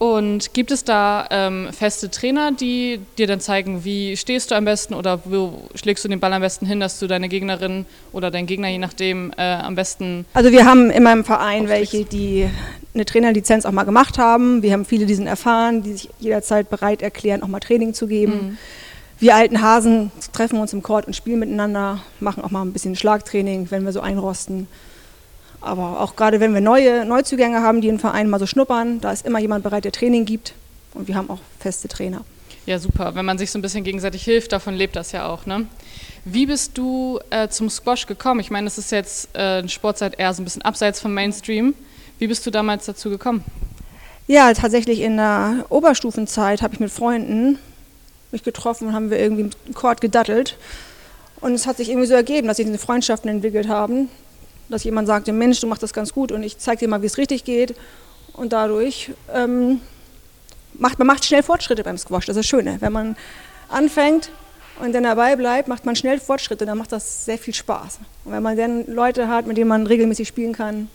Und 0.00 0.54
gibt 0.54 0.70
es 0.70 0.82
da 0.82 1.26
ähm, 1.30 1.68
feste 1.72 2.10
Trainer, 2.10 2.52
die 2.52 3.00
dir 3.18 3.26
dann 3.26 3.38
zeigen, 3.38 3.84
wie 3.84 4.16
stehst 4.16 4.50
du 4.50 4.54
am 4.54 4.64
besten 4.64 4.94
oder 4.94 5.20
wo 5.26 5.68
schlägst 5.74 6.02
du 6.02 6.08
den 6.08 6.20
Ball 6.20 6.32
am 6.32 6.40
besten 6.40 6.64
hin, 6.64 6.80
dass 6.80 6.98
du 6.98 7.06
deine 7.06 7.28
Gegnerin 7.28 7.84
oder 8.10 8.30
deinen 8.30 8.46
Gegner 8.46 8.68
je 8.68 8.78
nachdem 8.78 9.30
äh, 9.36 9.42
am 9.42 9.74
besten. 9.74 10.24
Also 10.32 10.52
wir 10.52 10.64
haben 10.64 10.88
in 10.88 11.02
meinem 11.02 11.22
Verein 11.22 11.68
welche, 11.68 12.06
die 12.06 12.48
eine 12.94 13.04
Trainerlizenz 13.04 13.66
auch 13.66 13.72
mal 13.72 13.84
gemacht 13.84 14.16
haben. 14.16 14.62
Wir 14.62 14.72
haben 14.72 14.86
viele, 14.86 15.04
die 15.04 15.14
sind 15.14 15.26
erfahren, 15.26 15.82
die 15.82 15.92
sich 15.92 16.08
jederzeit 16.18 16.70
bereit 16.70 17.02
erklären, 17.02 17.42
auch 17.42 17.48
mal 17.48 17.60
Training 17.60 17.92
zu 17.92 18.06
geben. 18.06 18.32
Mhm. 18.32 18.58
Wir 19.18 19.34
alten 19.34 19.60
Hasen 19.60 20.12
treffen 20.32 20.58
uns 20.58 20.72
im 20.72 20.82
Court 20.82 21.08
und 21.08 21.14
spielen 21.14 21.40
miteinander, 21.40 22.00
machen 22.20 22.42
auch 22.42 22.50
mal 22.50 22.62
ein 22.62 22.72
bisschen 22.72 22.96
Schlagtraining, 22.96 23.70
wenn 23.70 23.84
wir 23.84 23.92
so 23.92 24.00
einrosten. 24.00 24.66
Aber 25.60 26.00
auch 26.00 26.16
gerade 26.16 26.40
wenn 26.40 26.54
wir 26.54 26.60
neue 26.60 27.04
Neuzugänge 27.04 27.60
haben, 27.60 27.80
die 27.80 27.88
einen 27.88 27.98
Verein 27.98 28.30
mal 28.30 28.38
so 28.38 28.46
schnuppern, 28.46 29.00
da 29.00 29.12
ist 29.12 29.26
immer 29.26 29.38
jemand 29.38 29.62
bereit, 29.62 29.84
der 29.84 29.92
Training 29.92 30.24
gibt. 30.24 30.54
Und 30.94 31.06
wir 31.08 31.14
haben 31.14 31.30
auch 31.30 31.40
feste 31.58 31.88
Trainer. 31.88 32.24
Ja, 32.66 32.78
super. 32.78 33.14
Wenn 33.14 33.24
man 33.24 33.38
sich 33.38 33.50
so 33.50 33.58
ein 33.58 33.62
bisschen 33.62 33.84
gegenseitig 33.84 34.22
hilft, 34.22 34.52
davon 34.52 34.74
lebt 34.74 34.96
das 34.96 35.12
ja 35.12 35.26
auch. 35.28 35.46
Ne? 35.46 35.66
Wie 36.24 36.46
bist 36.46 36.76
du 36.76 37.18
äh, 37.30 37.48
zum 37.48 37.70
Squash 37.70 38.06
gekommen? 38.06 38.40
Ich 38.40 38.50
meine, 38.50 38.66
das 38.66 38.78
ist 38.78 38.92
jetzt 38.92 39.30
äh, 39.34 39.60
ein 39.60 39.68
Sportzeit 39.68 40.18
eher 40.18 40.32
so 40.34 40.42
ein 40.42 40.44
bisschen 40.44 40.62
abseits 40.62 41.00
vom 41.00 41.14
Mainstream. 41.14 41.74
Wie 42.18 42.26
bist 42.26 42.46
du 42.46 42.50
damals 42.50 42.86
dazu 42.86 43.10
gekommen? 43.10 43.44
Ja, 44.26 44.52
tatsächlich 44.52 45.00
in 45.00 45.16
der 45.16 45.66
Oberstufenzeit 45.70 46.62
habe 46.62 46.74
ich 46.74 46.80
mit 46.80 46.90
Freunden 46.90 47.58
mich 48.30 48.44
getroffen 48.44 48.88
und 48.88 48.94
haben 48.94 49.10
wir 49.10 49.18
irgendwie 49.18 49.50
im 49.66 49.74
Court 49.74 50.00
gedattelt. 50.00 50.56
Und 51.40 51.54
es 51.54 51.66
hat 51.66 51.78
sich 51.78 51.88
irgendwie 51.88 52.06
so 52.06 52.14
ergeben, 52.14 52.46
dass 52.46 52.58
sich 52.58 52.66
diese 52.66 52.78
Freundschaften 52.78 53.30
entwickelt 53.30 53.68
haben, 53.68 54.08
dass 54.70 54.84
jemand 54.84 55.08
sagte, 55.08 55.32
Mensch, 55.32 55.60
du 55.60 55.66
machst 55.66 55.82
das 55.82 55.92
ganz 55.92 56.12
gut 56.12 56.32
und 56.32 56.42
ich 56.42 56.58
zeige 56.58 56.80
dir 56.80 56.88
mal, 56.88 57.02
wie 57.02 57.06
es 57.06 57.18
richtig 57.18 57.44
geht. 57.44 57.74
Und 58.32 58.52
dadurch 58.52 59.10
ähm, 59.34 59.80
macht 60.74 60.98
man 60.98 61.06
macht 61.06 61.24
schnell 61.24 61.42
Fortschritte 61.42 61.82
beim 61.82 61.98
Squash. 61.98 62.26
Das 62.26 62.36
ist 62.36 62.44
das 62.44 62.46
Schöne. 62.46 62.76
Wenn 62.80 62.92
man 62.92 63.16
anfängt 63.68 64.30
und 64.80 64.94
dann 64.94 65.02
dabei 65.02 65.36
bleibt, 65.36 65.68
macht 65.68 65.84
man 65.84 65.96
schnell 65.96 66.18
Fortschritte. 66.20 66.64
Dann 66.66 66.78
macht 66.78 66.92
das 66.92 67.24
sehr 67.24 67.38
viel 67.38 67.54
Spaß. 67.54 67.98
Und 68.24 68.32
wenn 68.32 68.42
man 68.42 68.56
dann 68.56 68.86
Leute 68.86 69.28
hat, 69.28 69.46
mit 69.46 69.56
denen 69.56 69.68
man 69.68 69.86
regelmäßig 69.86 70.28
spielen 70.28 70.52
kann, 70.52 70.88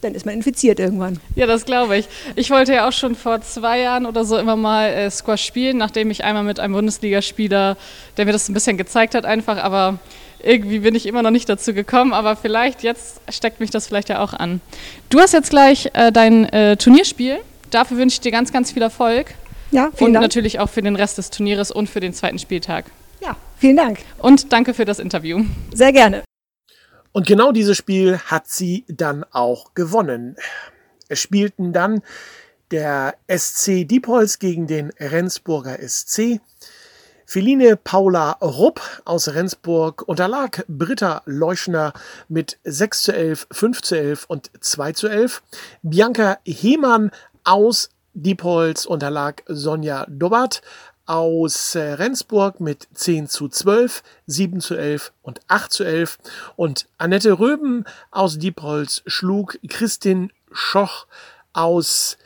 dann 0.00 0.14
ist 0.14 0.26
man 0.26 0.34
infiziert 0.34 0.78
irgendwann. 0.78 1.18
Ja, 1.34 1.46
das 1.46 1.64
glaube 1.64 1.96
ich. 1.96 2.08
Ich 2.36 2.50
wollte 2.50 2.72
ja 2.72 2.88
auch 2.88 2.92
schon 2.92 3.16
vor 3.16 3.40
zwei 3.40 3.80
Jahren 3.80 4.06
oder 4.06 4.24
so 4.24 4.38
immer 4.38 4.54
mal 4.54 4.88
äh, 4.90 5.10
Squash 5.10 5.44
spielen, 5.44 5.76
nachdem 5.76 6.10
ich 6.10 6.22
einmal 6.22 6.44
mit 6.44 6.60
einem 6.60 6.74
Bundesligaspieler, 6.74 7.76
der 8.16 8.24
mir 8.24 8.32
das 8.32 8.48
ein 8.48 8.54
bisschen 8.54 8.76
gezeigt 8.76 9.16
hat, 9.16 9.24
einfach, 9.24 9.58
aber 9.58 9.98
irgendwie 10.42 10.80
bin 10.80 10.94
ich 10.94 11.06
immer 11.06 11.22
noch 11.22 11.30
nicht 11.30 11.48
dazu 11.48 11.74
gekommen, 11.74 12.12
aber 12.12 12.36
vielleicht 12.36 12.82
jetzt 12.82 13.20
steckt 13.28 13.60
mich 13.60 13.70
das 13.70 13.86
vielleicht 13.86 14.08
ja 14.08 14.20
auch 14.20 14.32
an. 14.32 14.60
Du 15.10 15.20
hast 15.20 15.32
jetzt 15.32 15.50
gleich 15.50 15.90
äh, 15.94 16.12
dein 16.12 16.44
äh, 16.46 16.76
Turnierspiel. 16.76 17.38
Dafür 17.70 17.98
wünsche 17.98 18.14
ich 18.14 18.20
dir 18.20 18.32
ganz, 18.32 18.52
ganz 18.52 18.72
viel 18.72 18.82
Erfolg. 18.82 19.34
Ja, 19.70 19.90
vielen 19.94 20.08
und 20.08 20.14
Dank. 20.14 20.22
natürlich 20.22 20.60
auch 20.60 20.70
für 20.70 20.82
den 20.82 20.96
Rest 20.96 21.18
des 21.18 21.30
Turnieres 21.30 21.70
und 21.70 21.88
für 21.90 22.00
den 22.00 22.14
zweiten 22.14 22.38
Spieltag. 22.38 22.86
Ja, 23.20 23.36
vielen 23.58 23.76
Dank. 23.76 23.98
Und 24.18 24.52
danke 24.52 24.72
für 24.74 24.84
das 24.84 24.98
Interview. 24.98 25.44
Sehr 25.74 25.92
gerne. 25.92 26.22
Und 27.12 27.26
genau 27.26 27.52
dieses 27.52 27.76
Spiel 27.76 28.18
hat 28.18 28.48
sie 28.48 28.84
dann 28.88 29.24
auch 29.30 29.74
gewonnen. 29.74 30.36
Es 31.08 31.20
spielten 31.20 31.72
dann 31.72 32.02
der 32.70 33.14
SC 33.28 33.86
Diepholz 33.88 34.38
gegen 34.38 34.66
den 34.66 34.90
Rendsburger 35.00 35.78
SC. 35.86 36.40
Feline 37.30 37.76
Paula 37.76 38.38
Rupp 38.40 38.80
aus 39.04 39.28
Rendsburg 39.28 40.00
unterlag 40.08 40.64
Britta 40.66 41.20
Leuschner 41.26 41.92
mit 42.30 42.58
6 42.64 43.02
zu 43.02 43.12
11, 43.14 43.48
5 43.50 43.82
zu 43.82 43.98
11 43.98 44.24
und 44.28 44.50
2 44.58 44.92
zu 44.92 45.08
11. 45.08 45.42
Bianca 45.82 46.38
Hemann 46.46 47.10
aus 47.44 47.90
Diepholz 48.14 48.86
unterlag 48.86 49.42
Sonja 49.46 50.06
Dobbert 50.08 50.62
aus 51.04 51.74
äh, 51.74 51.92
Rendsburg 51.92 52.60
mit 52.60 52.88
10 52.94 53.28
zu 53.28 53.50
12, 53.50 54.02
7 54.24 54.62
zu 54.62 54.76
11 54.76 55.12
und 55.20 55.40
8 55.48 55.70
zu 55.70 55.84
11. 55.84 56.16
Und 56.56 56.88
Annette 56.96 57.38
Röben 57.38 57.84
aus 58.10 58.38
Diepholz 58.38 59.02
schlug 59.06 59.58
Christin 59.68 60.32
Schoch 60.50 61.06
aus 61.52 62.16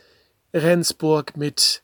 Rendsburg 0.53 1.35
mit 1.35 1.81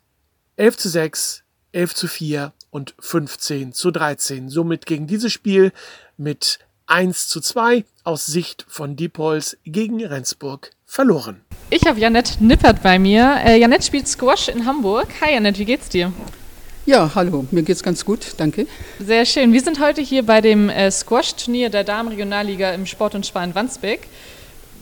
11 0.56 0.78
zu 0.78 0.88
6, 0.88 1.44
11 1.74 1.96
zu 1.96 2.08
4 2.08 2.54
und 2.72 2.94
15 3.00 3.74
zu 3.74 3.92
13. 3.92 4.50
Somit 4.50 4.86
gegen 4.86 5.08
dieses 5.08 5.32
Spiel 5.32 5.72
mit 6.18 6.60
1 6.88 7.28
zu 7.28 7.40
2 7.40 7.86
aus 8.04 8.26
Sicht 8.26 8.66
von 8.68 8.96
Diepholz 8.96 9.58
gegen 9.66 10.04
Rendsburg 10.04 10.72
verloren. 10.86 11.42
Ich 11.70 11.86
habe 11.86 12.00
Janette 12.00 12.44
Nippert 12.44 12.82
bei 12.82 12.98
mir. 12.98 13.38
Äh, 13.46 13.60
Janette 13.60 13.84
spielt 13.84 14.08
Squash 14.08 14.48
in 14.48 14.66
Hamburg. 14.66 15.08
Hi 15.22 15.34
Janette, 15.34 15.60
wie 15.60 15.66
geht's 15.66 15.90
dir? 15.90 16.12
Ja, 16.86 17.12
hallo, 17.14 17.46
mir 17.52 17.62
geht's 17.62 17.84
ganz 17.84 18.04
gut, 18.04 18.34
danke. 18.38 18.66
Sehr 19.00 19.24
schön. 19.26 19.54
Wir 19.54 19.62
sind 19.62 19.80
heute 19.80 20.02
hier 20.02 20.26
bei 20.26 20.42
dem 20.42 20.70
äh, 20.70 20.90
Squash-Turnier 20.90 21.70
der 21.70 21.84
Damenregionalliga 21.84 22.72
im 22.72 22.88
Sport 22.88 23.14
und 23.14 23.28
Spar 23.28 23.44
in 23.44 23.54
Wandsbek. 23.54 24.08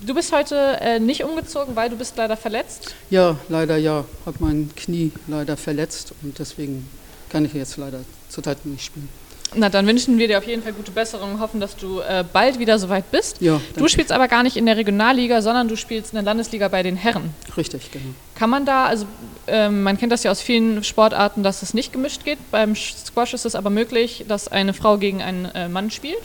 Du 0.06 0.14
bist 0.14 0.32
heute 0.32 0.78
äh, 0.80 1.00
nicht 1.00 1.26
umgezogen, 1.26 1.76
weil 1.76 1.90
du 1.90 1.98
bist 1.98 2.16
leider 2.16 2.38
verletzt? 2.38 2.96
Ja, 3.10 3.36
leider 3.50 3.76
ja. 3.76 4.06
Habe 4.26 4.38
mein 4.40 4.70
Knie 4.76 5.12
leider 5.28 5.58
verletzt 5.58 6.14
und 6.22 6.40
deswegen 6.40 6.88
kann 7.30 7.46
ich 7.46 7.54
jetzt 7.54 7.78
leider 7.78 8.00
zurzeit 8.30 8.66
nicht 8.66 8.86
spielen. 8.86 9.10
Na, 9.56 9.70
dann 9.70 9.88
wünschen 9.88 10.18
wir 10.18 10.28
dir 10.28 10.38
auf 10.38 10.46
jeden 10.46 10.62
Fall 10.62 10.74
gute 10.74 10.92
Besserung 10.92 11.36
und 11.36 11.40
hoffen, 11.40 11.62
dass 11.62 11.78
du 11.78 12.02
äh, 12.02 12.26
bald 12.32 12.60
wieder 12.60 12.78
soweit 12.80 13.10
bist. 13.12 13.40
Ja, 13.40 13.62
du 13.78 13.88
spielst 13.88 14.12
aber 14.12 14.28
gar 14.28 14.44
nicht 14.44 14.58
in 14.58 14.66
der 14.66 14.76
Regionalliga, 14.76 15.42
sondern 15.42 15.70
du 15.70 15.78
spielst 15.78 16.12
in 16.12 16.16
der 16.18 16.24
Landesliga 16.24 16.68
bei 16.68 16.84
den 16.84 16.98
Herren. 16.98 17.34
Richtig, 17.56 17.92
genau. 17.92 18.06
Kann 18.36 18.50
man 18.50 18.66
da, 18.66 18.86
also 18.86 19.06
ähm, 19.48 19.84
man 19.84 19.98
kennt 19.98 20.12
das 20.12 20.24
ja 20.24 20.32
aus 20.32 20.42
vielen 20.42 20.84
Sportarten, 20.84 21.44
dass 21.44 21.62
es 21.62 21.74
nicht 21.74 21.94
gemischt 21.94 22.26
geht. 22.26 22.40
Beim 22.52 22.76
Squash 22.76 23.34
ist 23.34 23.46
es 23.46 23.56
aber 23.56 23.70
möglich, 23.70 24.26
dass 24.28 24.50
eine 24.50 24.74
Frau 24.74 24.98
gegen 24.98 25.22
einen 25.22 25.46
äh, 25.46 25.70
Mann 25.70 25.92
spielt. 25.92 26.22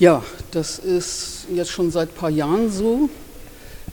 Ja, 0.00 0.24
das 0.50 0.80
ist 0.80 1.46
jetzt 1.54 1.70
schon 1.70 1.92
seit 1.92 2.08
ein 2.08 2.14
paar 2.16 2.30
Jahren 2.30 2.72
so. 2.72 3.08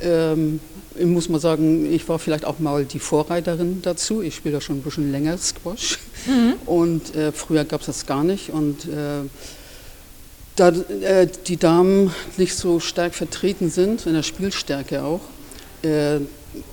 Ähm, 0.02 0.60
ich 0.96 1.06
muss 1.06 1.30
mal 1.30 1.40
sagen, 1.40 1.92
ich 1.92 2.08
war 2.10 2.20
vielleicht 2.20 2.46
auch 2.46 2.60
mal 2.60 2.86
die 2.86 3.00
Vorreiterin 3.00 3.82
dazu. 3.82 4.22
Ich 4.22 4.36
spiele 4.36 4.56
ja 4.56 4.62
schon 4.62 4.78
ein 4.78 4.82
bisschen 4.82 5.12
länger 5.12 5.38
Squash. 5.38 6.00
Mhm. 6.26 6.54
Und 6.66 7.16
äh, 7.16 7.32
früher 7.32 7.64
gab 7.64 7.82
es 7.82 7.88
das 7.88 8.06
gar 8.06 8.24
nicht. 8.24 8.50
Und 8.50 8.86
äh, 8.86 9.28
da 10.56 10.70
äh, 10.70 11.28
die 11.48 11.58
Damen 11.58 12.14
nicht 12.38 12.56
so 12.56 12.80
stark 12.80 13.16
vertreten 13.16 13.70
sind, 13.70 14.06
in 14.06 14.14
der 14.14 14.24
Spielstärke 14.24 15.04
auch, 15.04 15.22
äh, 15.84 16.20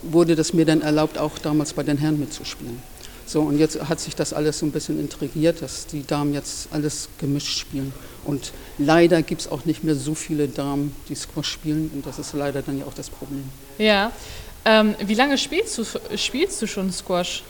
wurde 0.03 0.35
das 0.35 0.53
mir 0.53 0.65
dann 0.65 0.83
erlaubt, 0.83 1.19
auch 1.19 1.39
damals 1.39 1.73
bei 1.73 1.83
den 1.83 1.99
Herren 1.99 2.19
mitzuspielen. 2.19 2.79
So, 3.27 3.43
und 3.43 3.59
jetzt 3.59 3.89
hat 3.89 3.99
sich 3.99 4.15
das 4.15 4.33
alles 4.33 4.61
so 4.61 4.67
ein 4.67 4.71
bisschen 4.71 5.01
intrigiert, 5.01 5.61
dass 5.61 5.87
die 5.89 6.07
Damen 6.07 6.33
jetzt 6.33 6.69
alles 6.71 7.09
gemischt 7.19 7.59
spielen. 7.59 7.93
Und 8.25 8.53
leider 8.79 9.21
gibt 9.23 9.41
es 9.43 9.51
auch 9.51 9.65
nicht 9.65 9.83
mehr 9.83 9.97
so 9.97 10.15
viele 10.15 10.47
Damen, 10.47 10.95
die 11.09 11.17
Squash 11.17 11.51
spielen. 11.51 11.91
Und 11.93 12.07
das 12.07 12.21
ist 12.21 12.35
leider 12.35 12.63
dann 12.63 12.79
ja 12.79 12.87
auch 12.87 12.95
das 12.95 13.11
Problem. 13.11 13.45
Ja. 13.79 14.13
Ähm, 14.65 14.95
wie 15.05 15.15
lange 15.15 15.39
spielst 15.39 15.77
du, 15.77 15.85
spielst 16.17 16.63
du 16.63 16.69
schon 16.69 16.93
Squash? 16.93 17.43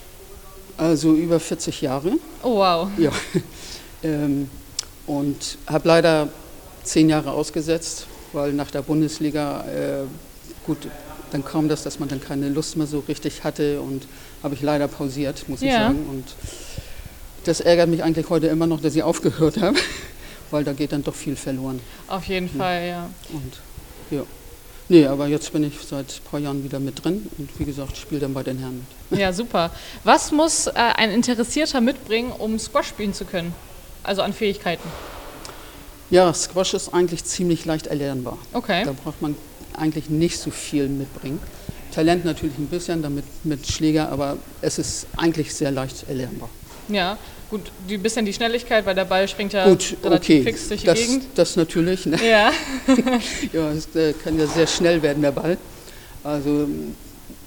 Also 0.78 1.14
über 1.14 1.38
40 1.38 1.82
Jahre. 1.82 2.12
Oh, 2.42 2.56
wow. 2.56 2.88
Ja. 2.96 3.10
ähm, 4.02 4.48
und 5.06 5.58
habe 5.66 5.88
leider 5.88 6.28
zehn 6.84 7.10
Jahre 7.10 7.32
ausgesetzt, 7.32 8.06
weil 8.32 8.52
nach 8.54 8.70
der 8.70 8.82
Bundesliga, 8.82 9.64
äh, 9.66 10.04
gut, 10.66 10.88
dann 11.36 11.44
kam 11.44 11.68
das, 11.68 11.82
dass 11.82 11.98
man 11.98 12.08
dann 12.08 12.20
keine 12.20 12.48
Lust 12.48 12.76
mehr 12.78 12.86
so 12.86 13.00
richtig 13.00 13.44
hatte 13.44 13.80
und 13.82 14.06
habe 14.42 14.54
ich 14.54 14.62
leider 14.62 14.88
pausiert, 14.88 15.46
muss 15.48 15.60
ich 15.60 15.68
Ja. 15.68 15.88
sagen. 15.88 16.06
Und 16.08 16.24
das 17.44 17.60
ärgert 17.60 17.90
mich 17.90 18.02
eigentlich 18.02 18.30
heute 18.30 18.46
immer 18.46 18.66
noch, 18.66 18.80
dass 18.80 18.94
ich 18.96 19.02
aufgehört 19.02 19.60
habe, 19.60 19.76
weil 20.50 20.64
da 20.64 20.72
geht 20.72 20.92
dann 20.92 21.04
doch 21.04 21.14
viel 21.14 21.36
verloren. 21.36 21.80
Auf 22.08 22.24
jeden 22.24 22.48
Fall, 22.48 22.86
ja. 22.88 23.10
Und 23.32 23.52
ja. 24.10 24.22
Nee, 24.88 25.04
aber 25.06 25.26
jetzt 25.26 25.52
bin 25.52 25.64
ich 25.64 25.74
seit 25.86 26.06
ein 26.06 26.30
paar 26.30 26.40
Jahren 26.40 26.64
wieder 26.64 26.78
mit 26.80 27.04
drin 27.04 27.28
und 27.38 27.50
wie 27.58 27.64
gesagt, 27.64 27.96
spiele 27.98 28.20
dann 28.22 28.32
bei 28.34 28.42
den 28.42 28.58
Herren 28.58 28.86
mit. 29.10 29.20
Ja, 29.20 29.32
super. 29.32 29.70
Was 30.04 30.32
muss 30.32 30.68
äh, 30.68 30.72
ein 30.74 31.10
Interessierter 31.10 31.80
mitbringen, 31.82 32.32
um 32.32 32.58
Squash 32.58 32.86
spielen 32.88 33.12
zu 33.12 33.24
können? 33.26 33.52
Also 34.04 34.22
an 34.22 34.32
Fähigkeiten. 34.32 34.88
Ja, 36.08 36.32
Squash 36.32 36.72
ist 36.74 36.94
eigentlich 36.94 37.24
ziemlich 37.24 37.64
leicht 37.66 37.88
erlernbar. 37.88 38.38
Okay. 38.52 38.84
Da 38.84 38.92
braucht 38.92 39.20
man 39.20 39.34
eigentlich 39.78 40.08
nicht 40.10 40.38
so 40.38 40.50
viel 40.50 40.88
mitbringen. 40.88 41.40
Talent 41.94 42.24
natürlich 42.24 42.58
ein 42.58 42.66
bisschen, 42.66 43.02
damit 43.02 43.24
mit 43.44 43.66
Schläger, 43.66 44.10
aber 44.10 44.36
es 44.60 44.78
ist 44.78 45.06
eigentlich 45.16 45.54
sehr 45.54 45.70
leicht 45.70 46.08
erlernbar. 46.08 46.50
Ja, 46.88 47.18
gut, 47.50 47.62
die 47.88 47.96
bisschen 47.96 48.26
die 48.26 48.32
Schnelligkeit, 48.32 48.84
weil 48.86 48.94
der 48.94 49.06
Ball 49.06 49.26
springt 49.26 49.52
ja 49.52 49.66
Gut, 49.66 49.96
relativ 50.04 50.36
okay, 50.36 50.42
fix 50.42 50.68
durch 50.68 50.80
die 50.82 50.86
das, 50.86 50.98
Gegend. 50.98 51.24
das 51.34 51.56
natürlich. 51.56 52.06
Ne? 52.06 52.18
Ja, 52.28 52.52
Ja, 53.52 53.72
es 53.72 53.94
äh, 53.96 54.12
kann 54.12 54.38
ja 54.38 54.46
sehr 54.46 54.66
schnell 54.66 55.02
werden, 55.02 55.22
der 55.22 55.32
Ball. 55.32 55.56
Also 56.22 56.68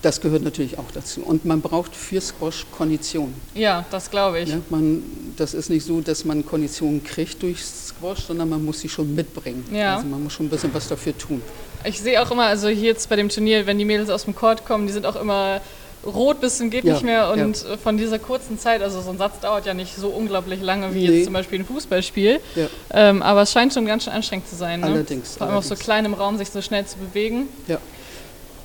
das 0.01 0.19
gehört 0.21 0.43
natürlich 0.43 0.77
auch 0.77 0.91
dazu. 0.93 1.21
Und 1.21 1.45
man 1.45 1.61
braucht 1.61 1.95
für 1.95 2.21
Squash 2.21 2.65
Kondition. 2.75 3.33
ja, 3.53 3.85
das 3.91 4.09
glaube 4.09 4.39
ich. 4.39 4.49
Ne? 4.49 4.61
Man, 4.69 5.03
das 5.37 5.53
ist 5.53 5.69
nicht 5.69 5.85
so, 5.85 6.01
dass 6.01 6.25
man 6.25 6.45
Kondition 6.45 7.03
kriegt 7.03 7.41
durch 7.43 7.63
Squash, 7.63 8.25
sondern 8.27 8.49
man 8.49 8.63
muss 8.63 8.79
sie 8.79 8.89
schon 8.89 9.13
mitbringen. 9.13 9.63
Ja. 9.71 9.97
Also 9.97 10.07
man 10.07 10.23
muss 10.23 10.33
schon 10.33 10.45
ein 10.47 10.49
bisschen 10.49 10.73
was 10.73 10.87
dafür 10.87 11.17
tun. 11.17 11.41
Ich 11.83 12.01
sehe 12.01 12.21
auch 12.21 12.29
immer, 12.31 12.45
also 12.45 12.67
hier 12.67 12.89
jetzt 12.89 13.09
bei 13.09 13.15
dem 13.15 13.29
Turnier, 13.29 13.65
wenn 13.65 13.77
die 13.77 13.85
Mädels 13.85 14.09
aus 14.09 14.25
dem 14.25 14.35
Court 14.35 14.65
kommen, 14.65 14.87
die 14.87 14.93
sind 14.93 15.05
auch 15.05 15.15
immer 15.15 15.61
rot 16.05 16.39
bis 16.39 16.57
zum 16.57 16.69
geht 16.69 16.85
Ja, 16.85 16.93
nicht 16.93 17.03
mehr 17.03 17.29
und 17.31 17.61
ja. 17.63 17.75
von 17.77 17.97
dieser 17.97 18.19
kurzen 18.19 18.57
Zeit, 18.57 18.81
also 18.81 19.01
so 19.01 19.09
ein 19.09 19.17
Satz 19.17 19.41
dauert 19.41 19.65
ja 19.65 19.73
nicht 19.73 19.95
so 19.97 20.07
unglaublich 20.07 20.61
lange 20.61 20.93
wie 20.93 21.07
Nee. 21.07 21.15
jetzt 21.17 21.25
zum 21.25 21.33
Beispiel 21.33 21.59
ein 21.59 21.65
Fußballspiel, 21.65 22.39
Ja. 22.55 22.67
ähm, 22.91 23.21
aber 23.21 23.41
es 23.41 23.51
scheint 23.51 23.73
schon 23.73 23.85
ganz 23.85 24.05
schön 24.05 24.13
anstrengend 24.13 24.47
zu 24.47 24.55
sein. 24.55 24.79
Ne? 24.79 24.85
Allerdings, 24.87 25.35
Vor 25.37 25.47
allem 25.47 25.57
auf 25.57 25.65
so 25.65 25.71
allerdings. 25.71 25.85
kleinem 25.85 26.13
Raum 26.13 26.37
sich 26.37 26.49
so 26.51 26.61
schnell 26.61 26.85
zu 26.85 26.97
bewegen. 26.97 27.49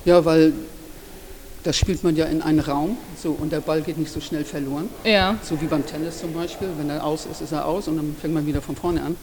Ja, 0.05 0.23
weil 0.23 0.53
das 1.63 1.75
spielt 1.77 2.03
man 2.03 2.15
ja 2.15 2.25
in 2.25 2.41
einen 2.41 2.59
Raum 2.59 2.97
so, 3.21 3.31
und 3.31 3.51
der 3.51 3.59
Ball 3.59 3.81
geht 3.81 3.97
nicht 3.97 4.11
so 4.13 4.21
schnell 4.21 4.45
verloren. 4.45 4.89
Ja, 5.03 5.35
So 5.43 5.59
wie 5.61 5.65
beim 5.65 5.85
Tennis 5.85 6.19
zum 6.19 6.31
Beispiel. 6.33 6.69
Wenn 6.77 6.89
er 6.89 7.03
aus 7.03 7.25
ist, 7.29 7.41
ist 7.41 7.51
er 7.51 7.65
aus 7.65 7.87
und 7.87 7.97
dann 7.97 8.15
fängt 8.21 8.33
man 8.33 8.45
wieder 8.45 8.61
von 8.61 8.75
vorne 8.75 9.01
an. 9.01 9.17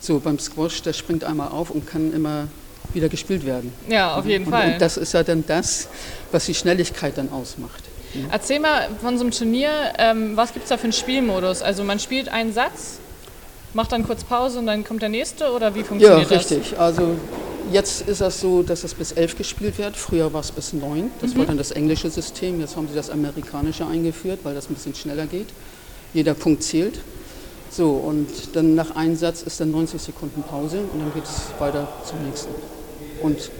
So 0.00 0.20
beim 0.20 0.38
Squash, 0.38 0.82
der 0.82 0.92
springt 0.92 1.24
einmal 1.24 1.48
auf 1.48 1.70
und 1.70 1.86
kann 1.86 2.12
immer 2.12 2.46
wieder 2.94 3.08
gespielt 3.08 3.44
werden. 3.46 3.72
ja, 3.88 4.14
auf 4.16 4.26
jeden 4.26 4.44
und, 4.46 4.50
Fall. 4.50 4.72
Und 4.74 4.80
das 4.80 4.96
ist 4.96 5.12
ja 5.12 5.22
dann 5.22 5.44
das, 5.46 5.88
was 6.32 6.46
die 6.46 6.54
Schnelligkeit 6.54 7.16
dann 7.18 7.30
ausmacht. 7.32 7.82
Erzähl 8.30 8.60
mal 8.60 8.88
von 9.02 9.18
so 9.18 9.24
einem 9.24 9.30
Turnier, 9.30 9.68
ähm, 9.98 10.36
was 10.36 10.52
gibt 10.54 10.64
es 10.64 10.68
da 10.70 10.78
für 10.78 10.84
einen 10.84 10.92
Spielmodus? 10.92 11.60
Also 11.60 11.84
man 11.84 11.98
spielt 11.98 12.28
einen 12.30 12.52
Satz, 12.52 12.98
macht 13.74 13.92
dann 13.92 14.06
kurz 14.06 14.24
Pause 14.24 14.58
und 14.60 14.66
dann 14.66 14.84
kommt 14.84 15.02
der 15.02 15.10
nächste 15.10 15.50
oder 15.52 15.74
wie 15.74 15.80
Ja, 15.80 15.84
funktioniert 15.84 16.30
das? 16.30 16.50
richtig. 16.50 16.78
Also 16.78 17.16
jetzt 17.72 18.08
ist 18.08 18.22
das 18.22 18.40
so, 18.40 18.62
dass 18.62 18.84
es 18.84 18.94
bis 18.94 19.12
elf 19.12 19.36
gespielt 19.36 19.76
wird. 19.76 19.96
Früher 19.96 20.32
war 20.32 20.40
es 20.40 20.50
bis 20.50 20.72
neun. 20.72 21.10
Das 21.20 21.34
Mhm. 21.34 21.38
war 21.40 21.46
dann 21.46 21.58
das 21.58 21.72
englische 21.72 22.08
System. 22.08 22.58
Jetzt 22.60 22.76
haben 22.76 22.88
sie 22.88 22.94
das 22.94 23.10
amerikanische 23.10 23.86
eingeführt, 23.86 24.40
weil 24.44 24.54
das 24.54 24.70
ein 24.70 24.74
bisschen 24.74 24.94
schneller 24.94 25.26
geht. 25.26 25.48
Jeder 26.14 26.32
Punkt 26.32 26.62
zählt. 26.62 27.00
So, 27.68 27.90
und 27.90 28.28
dann 28.54 28.74
nach 28.76 28.96
einem 28.96 29.16
Satz 29.16 29.42
ist 29.42 29.60
dann 29.60 29.72
90 29.72 30.00
Sekunden 30.00 30.42
Pause 30.42 30.78
und 30.90 31.00
dann 31.00 31.12
geht 31.12 31.24
es 31.24 31.48
weiter 31.58 31.86
zum 32.08 32.24
nächsten. 32.24 32.54
Und 33.22 33.50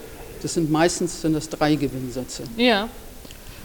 das 0.43 0.55
sind 0.55 0.71
meistens 0.71 1.21
sind 1.23 1.33
das 1.35 1.49
drei 1.49 1.75
Gewinnsätze. 1.75 2.45
Ja. 2.57 2.89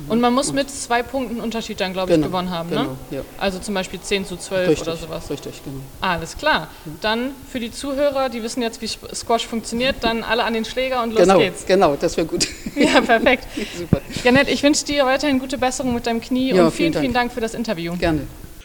Und 0.08 0.19
man 0.19 0.34
muss 0.34 0.51
mit 0.51 0.67
zwei 0.71 1.04
Punkten 1.04 1.39
Unterschied 1.39 1.80
dann, 1.80 1.93
glaube 1.93 2.10
ich, 2.12 2.15
Genau, 2.15 2.27
gewonnen 2.27 2.49
haben, 2.49 2.69
genau, 2.69 2.84
ne? 2.84 2.89
ja. 3.12 3.21
Also 3.38 3.60
zum 3.60 3.75
Beispiel 3.75 3.99
10 4.01 4.25
zu 4.25 4.36
12 4.36 4.69
Richtig, 4.69 4.88
oder 4.88 4.97
sowas. 4.97 5.30
richtig, 5.30 5.62
genau. 5.63 5.77
Alles 5.99 6.36
klar. 6.38 6.69
Dann 7.01 7.32
für 7.51 7.60
die 7.60 7.71
Zuhörer, 7.71 8.30
die 8.30 8.41
wissen 8.41 8.63
jetzt, 8.63 8.82
wie 8.82 8.88
Squash 8.88 9.45
funktioniert, 9.45 9.97
dann 10.01 10.23
alle 10.23 10.43
an 10.43 10.56
den 10.56 10.65
Schläger 10.65 11.04
und 11.04 11.12
los 11.12 11.19
genau, 11.21 11.38
geht's. 11.38 11.65
genau, 11.67 11.95
das 11.99 12.17
wäre 12.17 12.25
gut. 12.25 12.47
Ja, 12.75 13.01
perfekt. 13.01 13.45
Super, 13.77 14.01
Janet, 14.23 14.47
ich 14.47 14.63
wünsche 14.63 14.86
dir 14.86 15.06
weiterhin 15.06 15.38
gute 15.38 15.58
Besserung 15.60 15.93
mit 15.93 16.08
deinem 16.08 16.21
Knie 16.21 16.54
Ja, 16.54 16.65
und 16.65 16.71
vielen, 16.71 16.73
vielen 16.73 16.93
Dank. 16.93 17.01
vielen 17.04 17.13
Dank 17.13 17.32
für 17.34 17.41
das 17.41 17.54
Interview. 17.54 17.95
gerne. 17.97 18.21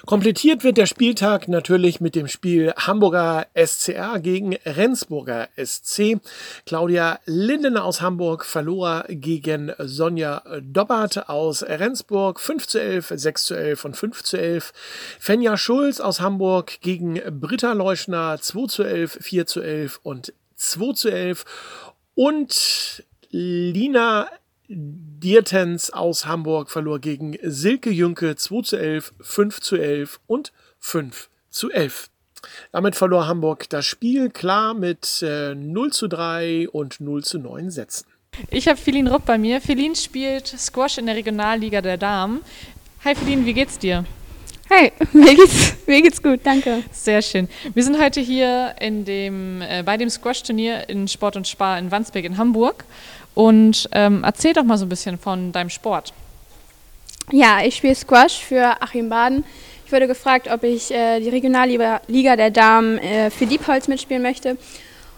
Komplettiert 0.06 0.62
wird 0.62 0.76
der 0.76 0.86
Spieltag 0.86 1.48
natürlich 1.48 2.00
mit 2.00 2.14
dem 2.14 2.28
Spiel 2.28 2.72
Hamburger 2.76 3.48
SCR 3.54 4.20
gegen 4.20 4.54
Rendsburger 4.64 5.48
SC. 5.56 6.20
Claudia 6.64 7.18
Linden 7.26 7.76
aus 7.76 8.00
Hamburg 8.00 8.44
verlor 8.44 9.04
gegen 9.08 9.72
Sonja 9.78 10.44
Dobbert 10.62 11.28
aus 11.28 11.64
Rendsburg 11.64 12.38
5 12.38 12.68
zu 12.68 12.80
11, 12.80 13.14
6 13.16 13.44
zu 13.46 13.54
11 13.56 13.84
und 13.84 13.96
5 13.96 14.22
zu 14.22 14.38
11. 14.38 14.72
Fenja 15.18 15.56
Schulz 15.56 15.98
aus 15.98 16.20
Hamburg 16.20 16.80
gegen 16.82 17.20
Britta 17.40 17.72
Leuschner 17.72 18.38
2 18.40 18.66
zu 18.68 18.84
11, 18.84 19.18
4 19.20 19.46
zu 19.46 19.60
11 19.60 19.98
und 20.04 20.32
2 20.54 20.92
zu 20.92 21.10
11. 21.10 21.44
Und 22.14 23.04
Lina 23.30 24.28
Diertens 24.68 25.90
aus 25.90 26.26
Hamburg 26.26 26.70
verlor 26.70 26.98
gegen 26.98 27.36
Silke 27.42 27.90
Jünke 27.90 28.36
2 28.36 28.62
zu 28.62 28.76
11, 28.76 29.14
5 29.20 29.60
zu 29.60 29.76
11 29.76 30.20
und 30.26 30.52
5 30.78 31.28
zu 31.50 31.70
11. 31.70 32.10
Damit 32.72 32.96
verlor 32.96 33.26
Hamburg 33.26 33.68
das 33.70 33.86
Spiel 33.86 34.30
klar 34.30 34.74
mit 34.74 35.22
äh, 35.22 35.54
0 35.54 35.92
zu 35.92 36.08
3 36.08 36.68
und 36.68 37.00
0 37.00 37.24
zu 37.24 37.38
9 37.38 37.70
Sätzen. 37.70 38.06
Ich 38.50 38.68
habe 38.68 38.78
Feline 38.78 39.10
Rupp 39.10 39.24
bei 39.24 39.38
mir. 39.38 39.60
Feline 39.60 39.96
spielt 39.96 40.46
Squash 40.46 40.98
in 40.98 41.06
der 41.06 41.16
Regionalliga 41.16 41.80
der 41.80 41.96
Damen. 41.96 42.40
Hi 43.04 43.14
Feline, 43.14 43.46
wie 43.46 43.54
geht's 43.54 43.78
dir? 43.78 44.04
Hi, 44.68 44.90
mir 45.12 45.34
geht's, 45.36 45.76
mir 45.86 46.02
geht's 46.02 46.20
gut, 46.20 46.40
danke. 46.42 46.82
Sehr 46.90 47.22
schön. 47.22 47.48
Wir 47.72 47.84
sind 47.84 48.00
heute 48.00 48.20
hier 48.20 48.74
in 48.80 49.04
dem, 49.04 49.62
äh, 49.62 49.84
bei 49.84 49.96
dem 49.96 50.10
Squash-Turnier 50.10 50.88
in 50.88 51.06
Sport 51.06 51.36
und 51.36 51.46
Spar 51.46 51.78
in 51.78 51.90
Wandsbek 51.90 52.24
in 52.24 52.36
Hamburg. 52.36 52.84
Und 53.36 53.90
ähm, 53.92 54.22
erzähl 54.24 54.54
doch 54.54 54.64
mal 54.64 54.78
so 54.78 54.86
ein 54.86 54.88
bisschen 54.88 55.18
von 55.18 55.52
deinem 55.52 55.68
Sport. 55.68 56.14
Ja, 57.30 57.62
ich 57.62 57.76
spiele 57.76 57.94
Squash 57.94 58.38
für 58.38 58.80
Achim 58.80 59.10
Baden. 59.10 59.44
Ich 59.84 59.92
wurde 59.92 60.06
gefragt, 60.06 60.48
ob 60.50 60.64
ich 60.64 60.90
äh, 60.90 61.20
die 61.20 61.28
Regionalliga 61.28 62.00
Liga 62.08 62.36
der 62.36 62.50
Damen 62.50 62.96
äh, 62.96 63.30
für 63.30 63.44
Diepholz 63.44 63.88
mitspielen 63.88 64.22
möchte. 64.22 64.56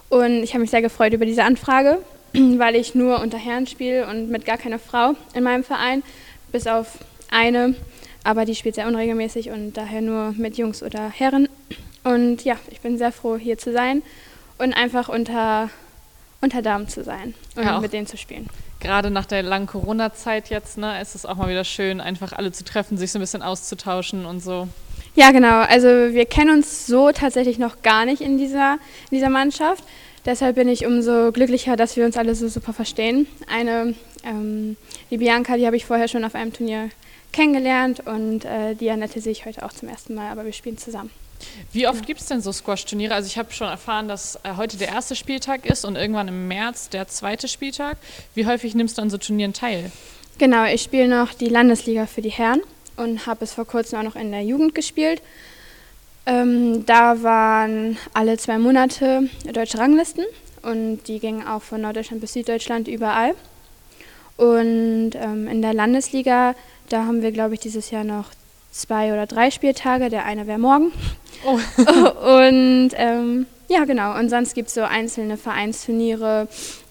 Und 0.08 0.42
ich 0.42 0.50
habe 0.50 0.62
mich 0.62 0.70
sehr 0.70 0.82
gefreut 0.82 1.12
über 1.12 1.26
diese 1.26 1.44
Anfrage, 1.44 1.98
weil 2.32 2.74
ich 2.74 2.96
nur 2.96 3.20
unter 3.20 3.38
Herren 3.38 3.68
spiele 3.68 4.08
und 4.08 4.30
mit 4.30 4.44
gar 4.44 4.58
keiner 4.58 4.80
Frau 4.80 5.14
in 5.32 5.44
meinem 5.44 5.62
Verein, 5.62 6.02
bis 6.50 6.66
auf 6.66 6.98
eine. 7.30 7.76
Aber 8.24 8.44
die 8.44 8.56
spielt 8.56 8.74
sehr 8.74 8.88
unregelmäßig 8.88 9.50
und 9.50 9.74
daher 9.74 10.00
nur 10.00 10.32
mit 10.32 10.58
Jungs 10.58 10.82
oder 10.82 11.08
Herren. 11.08 11.48
Und 12.02 12.44
ja, 12.44 12.56
ich 12.72 12.80
bin 12.80 12.98
sehr 12.98 13.12
froh, 13.12 13.36
hier 13.36 13.58
zu 13.58 13.72
sein 13.72 14.02
und 14.58 14.72
einfach 14.72 15.08
unter, 15.08 15.70
unter 16.40 16.62
Damen 16.62 16.88
zu 16.88 17.02
sein 17.02 17.34
und 17.56 17.64
Ja, 17.64 17.80
mit 17.80 17.92
denen 17.92 18.06
zu 18.06 18.16
spielen. 18.16 18.48
Gerade 18.80 19.10
nach 19.10 19.26
der 19.26 19.42
langen 19.42 19.66
Corona-Zeit 19.66 20.50
jetzt, 20.50 20.78
ne, 20.78 21.00
ist 21.00 21.14
es 21.14 21.26
auch 21.26 21.36
mal 21.36 21.48
wieder 21.48 21.64
schön, 21.64 22.00
einfach 22.00 22.32
alle 22.32 22.52
zu 22.52 22.64
treffen, 22.64 22.96
sich 22.96 23.10
so 23.10 23.18
ein 23.18 23.22
bisschen 23.22 23.42
auszutauschen 23.42 24.24
und 24.24 24.40
so. 24.40 24.68
Ja, 25.16 25.32
genau. 25.32 25.62
Also 25.62 25.88
wir 25.88 26.26
kennen 26.26 26.50
uns 26.58 26.86
so 26.86 27.10
tatsächlich 27.10 27.58
noch 27.58 27.82
gar 27.82 28.04
nicht 28.04 28.20
in 28.20 28.38
dieser, 28.38 28.74
in 29.10 29.16
dieser 29.16 29.30
Mannschaft. 29.30 29.82
Deshalb 30.24 30.54
bin 30.56 30.68
ich 30.68 30.86
umso 30.86 31.32
glücklicher, 31.32 31.74
dass 31.74 31.96
wir 31.96 32.04
uns 32.04 32.16
alle 32.16 32.34
so 32.34 32.46
super 32.48 32.72
verstehen. 32.72 33.26
Eine, 33.52 33.94
ähm, 34.24 34.76
die 35.10 35.18
Bianca, 35.18 35.56
die 35.56 35.66
habe 35.66 35.76
ich 35.76 35.86
vorher 35.86 36.06
schon 36.06 36.24
auf 36.24 36.36
einem 36.36 36.52
Turnier 36.52 36.90
kennengelernt 37.32 38.00
und 38.06 38.44
äh, 38.44 38.74
die 38.74 38.90
Annette 38.90 39.20
sehe 39.20 39.32
ich 39.32 39.44
heute 39.44 39.64
auch 39.64 39.72
zum 39.72 39.88
ersten 39.88 40.14
Mal, 40.14 40.30
aber 40.30 40.44
wir 40.44 40.52
spielen 40.52 40.78
zusammen. 40.78 41.10
Wie 41.72 41.86
oft 41.86 42.06
gibt 42.06 42.20
es 42.20 42.26
denn 42.26 42.40
so 42.40 42.52
Squash-Turniere? 42.52 43.14
Also 43.14 43.26
ich 43.26 43.38
habe 43.38 43.52
schon 43.52 43.68
erfahren, 43.68 44.08
dass 44.08 44.36
äh, 44.42 44.54
heute 44.56 44.76
der 44.76 44.88
erste 44.88 45.14
Spieltag 45.14 45.66
ist 45.66 45.84
und 45.84 45.96
irgendwann 45.96 46.28
im 46.28 46.48
März 46.48 46.88
der 46.88 47.08
zweite 47.08 47.48
Spieltag. 47.48 47.98
Wie 48.34 48.46
häufig 48.46 48.74
nimmst 48.74 48.98
du 48.98 49.02
an 49.02 49.10
so 49.10 49.18
Turnieren 49.18 49.52
teil? 49.52 49.90
Genau, 50.38 50.64
ich 50.64 50.82
spiele 50.82 51.08
noch 51.08 51.34
die 51.34 51.48
Landesliga 51.48 52.06
für 52.06 52.22
die 52.22 52.30
Herren 52.30 52.62
und 52.96 53.26
habe 53.26 53.40
bis 53.40 53.52
vor 53.52 53.64
kurzem 53.64 53.98
auch 53.98 54.04
noch 54.04 54.16
in 54.16 54.30
der 54.30 54.42
Jugend 54.42 54.74
gespielt. 54.74 55.22
Ähm, 56.26 56.84
da 56.86 57.22
waren 57.22 57.96
alle 58.12 58.36
zwei 58.36 58.58
Monate 58.58 59.28
deutsche 59.52 59.78
Ranglisten 59.78 60.24
und 60.62 61.08
die 61.08 61.20
gingen 61.20 61.46
auch 61.46 61.62
von 61.62 61.80
Norddeutschland 61.80 62.20
bis 62.20 62.34
Süddeutschland 62.34 62.86
überall. 62.86 63.34
Und 64.36 65.12
ähm, 65.14 65.48
in 65.48 65.62
der 65.62 65.74
Landesliga, 65.74 66.54
da 66.88 67.04
haben 67.04 67.22
wir, 67.22 67.32
glaube 67.32 67.54
ich, 67.54 67.60
dieses 67.60 67.90
Jahr 67.90 68.04
noch 68.04 68.26
zwei 68.78 69.12
oder 69.12 69.26
drei 69.26 69.50
Spieltage. 69.50 70.08
Der 70.08 70.24
eine 70.24 70.46
wäre 70.46 70.58
morgen. 70.58 70.92
Oh. 71.44 71.58
und 72.42 72.90
ähm, 72.94 73.46
ja, 73.68 73.84
genau. 73.84 74.18
Und 74.18 74.30
sonst 74.30 74.54
gibt 74.54 74.68
es 74.68 74.74
so 74.74 74.82
einzelne 74.82 75.36
Vereinsturniere 75.36 76.48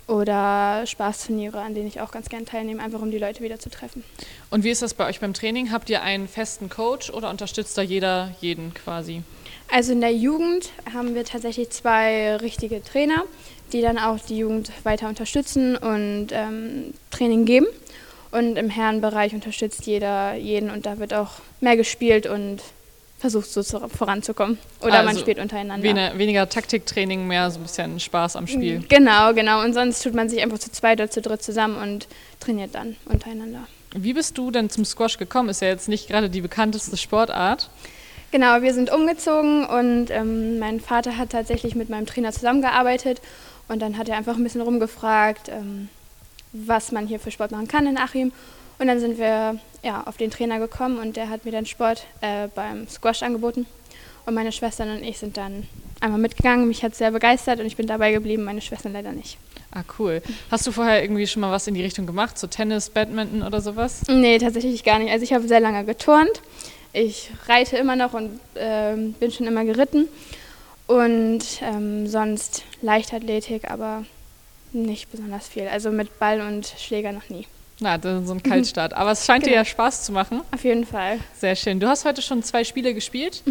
oder 0.08 0.86
Spaßturniere, 0.86 1.60
an 1.60 1.74
denen 1.74 1.88
ich 1.88 2.00
auch 2.00 2.12
ganz 2.12 2.30
gern 2.30 2.46
teilnehme, 2.46 2.82
einfach 2.82 3.02
um 3.02 3.12
die 3.12 3.18
Leute 3.18 3.44
wieder 3.44 3.60
zu 3.60 3.70
treffen. 3.70 4.04
Und 4.50 4.64
wie 4.64 4.70
ist 4.70 4.82
das 4.82 4.94
bei 4.94 5.08
euch 5.08 5.20
beim 5.20 5.34
Training? 5.34 5.72
Habt 5.72 5.90
ihr 5.90 6.02
einen 6.02 6.28
festen 6.28 6.70
Coach 6.70 7.10
oder 7.10 7.30
unterstützt 7.30 7.78
da 7.78 7.82
jeder 7.82 8.32
jeden 8.40 8.74
quasi? 8.74 9.22
Also 9.70 9.92
in 9.92 10.00
der 10.00 10.14
Jugend 10.14 10.70
haben 10.94 11.14
wir 11.14 11.26
tatsächlich 11.26 11.72
zwei 11.72 12.38
richtige 12.38 12.82
Trainer, 12.82 13.26
die 13.74 13.82
dann 13.82 13.98
auch 13.98 14.18
die 14.20 14.38
Jugend 14.38 14.72
weiter 14.84 15.10
unterstützen 15.10 15.76
und 15.76 16.28
ähm, 16.32 16.94
Training 17.12 17.44
geben. 17.44 17.68
Und 18.38 18.58
im 18.58 18.70
Herrenbereich 18.70 19.34
unterstützt 19.34 19.86
jeder 19.86 20.36
jeden 20.36 20.70
und 20.70 20.86
da 20.86 21.00
wird 21.00 21.14
auch 21.14 21.32
mehr 21.60 21.76
gespielt 21.76 22.28
und 22.28 22.62
versucht 23.18 23.50
so 23.52 23.64
zu, 23.64 23.88
voranzukommen. 23.90 24.58
Oder 24.82 24.98
man 24.98 25.10
Also 25.10 25.22
spielt 25.22 25.40
untereinander. 25.40 25.84
Wen 25.84 26.20
weniger 26.20 26.48
Taktiktraining, 26.48 27.26
mehr 27.26 27.50
so 27.50 27.60
ein 27.60 27.64
bisschen 27.64 28.00
Spaß 28.00 28.36
am 28.36 28.48
Spiel. 28.48 28.84
Genau, 28.90 29.34
genau. 29.34 29.64
Und 29.64 29.74
sonst 29.74 30.04
tut 30.04 30.14
man 30.14 30.30
sich 30.30 30.42
einfach 30.42 30.60
zu 30.60 30.72
zweit 30.72 31.00
oder 31.00 31.10
zu 31.10 31.22
dritt 31.22 31.42
zusammen 31.42 31.82
und 31.82 32.08
trainiert 32.40 32.76
dann 32.76 32.96
untereinander. 33.06 33.68
Wie 33.96 34.14
bist 34.14 34.38
du 34.38 34.52
denn 34.52 34.70
zum 34.70 34.86
Squash 34.86 35.18
gekommen? 35.18 35.50
Ist 35.50 35.62
ja 35.62 35.70
jetzt 35.70 35.88
nicht 35.88 36.08
gerade 36.08 36.30
die 36.30 36.42
bekannteste 36.42 36.96
Sportart. 36.98 37.70
Genau, 38.32 38.62
wir 38.62 38.74
sind 38.74 38.92
umgezogen 38.92 39.66
und 39.66 40.12
ähm, 40.12 40.60
mein 40.60 40.82
Vater 40.82 41.18
hat 41.18 41.30
tatsächlich 41.30 41.76
mit 41.76 41.90
meinem 41.90 42.06
Trainer 42.06 42.34
zusammengearbeitet 42.34 43.22
und 43.70 43.82
dann 43.82 43.98
hat 43.98 44.10
er 44.10 44.18
einfach 44.18 44.36
ein 44.36 44.44
bisschen 44.44 44.62
rumgefragt, 44.62 45.50
ähm, 45.50 45.88
was 46.54 46.92
man 46.92 47.08
hier 47.08 47.20
für 47.20 47.32
Sport 47.32 47.52
machen 47.52 47.68
kann 47.68 47.88
in 47.88 47.98
Achim. 47.98 48.32
Und 48.80 48.88
dann 48.88 49.00
sind 49.00 49.18
wir 49.18 49.60
ja, 49.84 50.04
auf 50.06 50.18
den 50.18 50.30
Trainer 50.30 50.60
gekommen 50.60 51.00
und 51.00 51.18
der 51.18 51.30
hat 51.30 51.46
mir 51.46 51.52
dann 51.52 51.66
Sport 51.66 52.06
äh, 52.22 52.48
beim 52.54 52.88
Squash 52.88 53.24
angeboten. 53.24 53.66
Und 54.26 54.34
meine 54.34 54.52
Schwestern 54.52 54.90
und 54.90 55.04
ich 55.04 55.18
sind 55.18 55.38
dann 55.38 55.68
einmal 56.00 56.20
mitgegangen. 56.20 56.68
Mich 56.68 56.84
hat 56.84 56.92
es 56.92 56.98
sehr 56.98 57.12
begeistert 57.12 57.60
und 57.60 57.66
ich 57.66 57.78
bin 57.78 57.88
dabei 57.88 58.12
geblieben, 58.12 58.44
meine 58.44 58.62
Schwestern 58.62 58.94
leider 58.94 59.14
nicht. 59.14 59.38
Ah, 59.72 59.84
cool. 60.00 60.22
Hast 60.52 60.68
du 60.68 60.72
vorher 60.72 61.02
irgendwie 61.02 61.28
schon 61.28 61.42
mal 61.42 61.52
was 61.52 61.68
in 61.68 61.74
die 61.74 61.82
Richtung 61.82 62.06
gemacht? 62.06 62.38
So 62.38 62.48
Tennis, 62.48 62.90
Badminton 62.90 63.42
oder 63.42 63.62
sowas? 63.62 64.02
Nee, 64.08 64.38
tatsächlich 64.38 64.84
gar 64.84 65.00
nicht. 65.00 65.12
Also 65.12 65.24
ich 65.24 65.34
habe 65.34 65.48
sehr 65.48 65.60
lange 65.60 65.86
geturnt. 65.86 66.42
Ich 66.94 67.32
reite 67.48 67.78
immer 67.78 67.96
noch 67.96 68.14
und 68.14 68.40
ähm, 68.56 69.14
bin 69.14 69.32
schon 69.32 69.48
immer 69.48 69.66
geritten. 69.66 70.08
Und 70.88 71.44
ähm, 71.62 72.08
sonst 72.08 72.64
Leichtathletik, 72.82 73.70
aber 73.70 74.06
nicht 74.74 75.12
besonders 75.12 75.48
viel. 75.48 75.68
Also 75.68 75.92
mit 75.92 76.20
Ball 76.20 76.42
und 76.42 76.68
Schläger 76.78 77.12
noch 77.12 77.30
nie. 77.30 77.48
Na, 77.80 77.98
das 77.98 78.22
ist 78.22 78.28
so 78.28 78.34
ein 78.34 78.42
Kaltstart. 78.44 78.94
Aber 78.94 79.12
es 79.12 79.26
scheint 79.26 79.46
dir 79.46 79.50
Genau. 79.52 79.60
ja 79.62 79.66
Spaß 79.66 80.04
zu 80.06 80.12
machen. 80.12 80.42
Auf 80.52 80.64
jeden 80.64 80.86
Fall. 80.86 81.20
Sehr 81.40 81.56
schön. 81.56 81.80
Du 81.80 81.88
hast 81.88 82.06
heute 82.06 82.22
schon 82.22 82.42
zwei 82.44 82.64
Spiele 82.64 82.94
gespielt. 82.94 83.44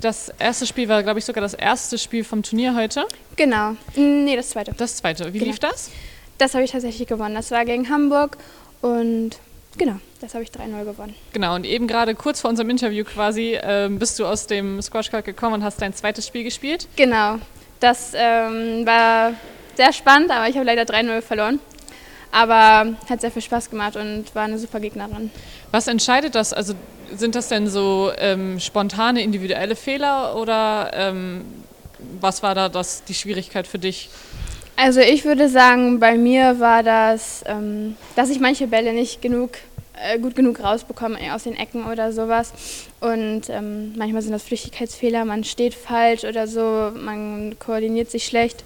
Das 0.00 0.30
erste 0.38 0.66
Spiel 0.66 0.88
war, 0.88 1.02
glaube 1.02 1.18
ich, 1.18 1.24
sogar 1.24 1.40
das 1.40 1.54
erste 1.54 1.96
Spiel 1.98 2.22
vom 2.24 2.42
Turnier 2.42 2.74
heute. 2.74 3.06
Genau. 3.36 3.76
Nee, 3.96 4.36
das 4.36 4.50
zweite. 4.50 4.72
Das 4.76 4.96
zweite. 4.96 5.32
Wie 5.32 5.38
Genau. 5.38 5.50
lief 5.50 5.58
das? 5.60 5.90
Das 6.38 6.54
habe 6.54 6.64
ich 6.64 6.72
tatsächlich 6.72 7.08
gewonnen. 7.08 7.34
Das 7.34 7.50
war 7.50 7.64
gegen 7.64 7.88
Hamburg 7.90 8.36
und 8.82 9.30
genau, 9.76 9.96
das 10.20 10.32
habe 10.34 10.42
ich 10.44 10.50
3-0 10.50 10.84
gewonnen. 10.84 11.14
Genau, 11.34 11.54
und 11.54 11.64
eben 11.66 11.86
gerade 11.86 12.14
kurz 12.14 12.40
vor 12.40 12.48
unserem 12.50 12.70
Interview 12.70 13.04
quasi 13.04 13.58
ähm, 13.62 13.98
bist 13.98 14.18
du 14.18 14.26
aus 14.26 14.46
dem 14.46 14.80
Squash 14.80 15.10
Club 15.10 15.24
gekommen 15.24 15.54
und 15.56 15.64
hast 15.64 15.80
dein 15.82 15.92
zweites 15.94 16.26
Spiel 16.26 16.44
gespielt. 16.44 16.86
Genau. 16.96 17.36
Das 17.78 18.12
ähm, 18.14 18.84
war 18.86 19.32
sehr 19.80 19.94
spannend, 19.94 20.30
aber 20.30 20.46
ich 20.46 20.56
habe 20.56 20.66
leider 20.66 20.82
3-0 20.82 21.22
verloren. 21.22 21.58
Aber 22.32 22.94
hat 23.08 23.20
sehr 23.22 23.30
viel 23.30 23.40
Spaß 23.40 23.70
gemacht 23.70 23.96
und 23.96 24.26
war 24.34 24.44
eine 24.44 24.58
super 24.58 24.78
Gegnerin. 24.78 25.30
Was 25.70 25.88
entscheidet 25.88 26.34
das? 26.34 26.52
Also 26.52 26.74
sind 27.16 27.34
das 27.34 27.48
denn 27.48 27.66
so 27.66 28.12
ähm, 28.18 28.60
spontane, 28.60 29.22
individuelle 29.22 29.74
Fehler 29.74 30.36
oder 30.36 30.90
ähm, 30.92 31.44
was 32.20 32.42
war 32.42 32.54
da 32.54 32.68
das, 32.68 33.04
die 33.04 33.14
Schwierigkeit 33.14 33.66
für 33.66 33.78
dich? 33.78 34.10
Also 34.76 35.00
ich 35.00 35.24
würde 35.24 35.48
sagen, 35.48 35.98
bei 35.98 36.18
mir 36.18 36.60
war 36.60 36.82
das, 36.82 37.42
ähm, 37.46 37.96
dass 38.16 38.28
ich 38.28 38.38
manche 38.38 38.66
Bälle 38.66 38.92
nicht 38.92 39.22
genug, 39.22 39.52
äh, 39.94 40.18
gut 40.18 40.36
genug 40.36 40.62
rausbekomme 40.62 41.18
aus 41.34 41.44
den 41.44 41.56
Ecken 41.56 41.86
oder 41.86 42.12
sowas. 42.12 42.52
Und 43.00 43.48
ähm, 43.48 43.94
manchmal 43.96 44.20
sind 44.20 44.32
das 44.32 44.42
Flüchtigkeitsfehler, 44.42 45.24
man 45.24 45.42
steht 45.42 45.74
falsch 45.74 46.24
oder 46.24 46.46
so, 46.46 46.92
man 46.94 47.58
koordiniert 47.58 48.10
sich 48.10 48.26
schlecht 48.26 48.62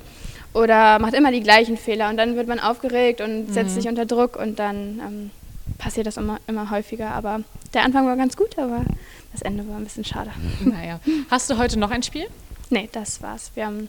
oder 0.54 0.98
macht 1.00 1.14
immer 1.14 1.32
die 1.32 1.42
gleichen 1.42 1.76
Fehler 1.76 2.08
und 2.08 2.16
dann 2.16 2.36
wird 2.36 2.48
man 2.48 2.60
aufgeregt 2.60 3.20
und 3.20 3.52
setzt 3.52 3.74
sich 3.74 3.88
unter 3.88 4.06
Druck 4.06 4.36
und 4.36 4.58
dann 4.58 5.00
ähm, 5.04 5.30
passiert 5.78 6.06
das 6.06 6.16
immer, 6.16 6.38
immer 6.46 6.70
häufiger. 6.70 7.10
Aber 7.10 7.40
der 7.74 7.82
Anfang 7.82 8.06
war 8.06 8.16
ganz 8.16 8.36
gut, 8.36 8.56
aber 8.58 8.84
das 9.32 9.42
Ende 9.42 9.68
war 9.68 9.76
ein 9.76 9.84
bisschen 9.84 10.04
schade. 10.04 10.30
Naja. 10.64 11.00
Hast 11.30 11.50
du 11.50 11.58
heute 11.58 11.78
noch 11.78 11.90
ein 11.90 12.02
Spiel? 12.02 12.26
Nee, 12.70 12.88
das 12.92 13.20
war's. 13.20 13.50
Wir 13.54 13.66
haben 13.66 13.88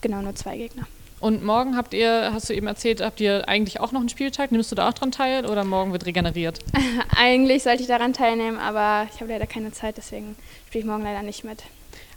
genau 0.00 0.20
nur 0.20 0.34
zwei 0.34 0.56
Gegner. 0.56 0.86
Und 1.20 1.42
morgen 1.42 1.76
habt 1.76 1.94
ihr, 1.94 2.30
hast 2.34 2.50
du 2.50 2.54
eben 2.54 2.66
erzählt, 2.66 3.00
habt 3.00 3.20
ihr 3.20 3.48
eigentlich 3.48 3.80
auch 3.80 3.92
noch 3.92 4.00
einen 4.00 4.10
Spieltag? 4.10 4.52
Nimmst 4.52 4.70
du 4.72 4.76
da 4.76 4.88
auch 4.88 4.92
dran 4.92 5.10
teil 5.10 5.46
oder 5.46 5.64
morgen 5.64 5.92
wird 5.92 6.04
regeneriert? 6.04 6.58
Eigentlich 7.16 7.62
sollte 7.62 7.80
ich 7.82 7.88
daran 7.88 8.12
teilnehmen, 8.12 8.58
aber 8.58 9.08
ich 9.14 9.20
habe 9.20 9.32
leider 9.32 9.46
keine 9.46 9.72
Zeit, 9.72 9.96
deswegen 9.96 10.36
spiele 10.66 10.80
ich 10.84 10.86
morgen 10.86 11.04
leider 11.04 11.22
nicht 11.22 11.44
mit. 11.44 11.62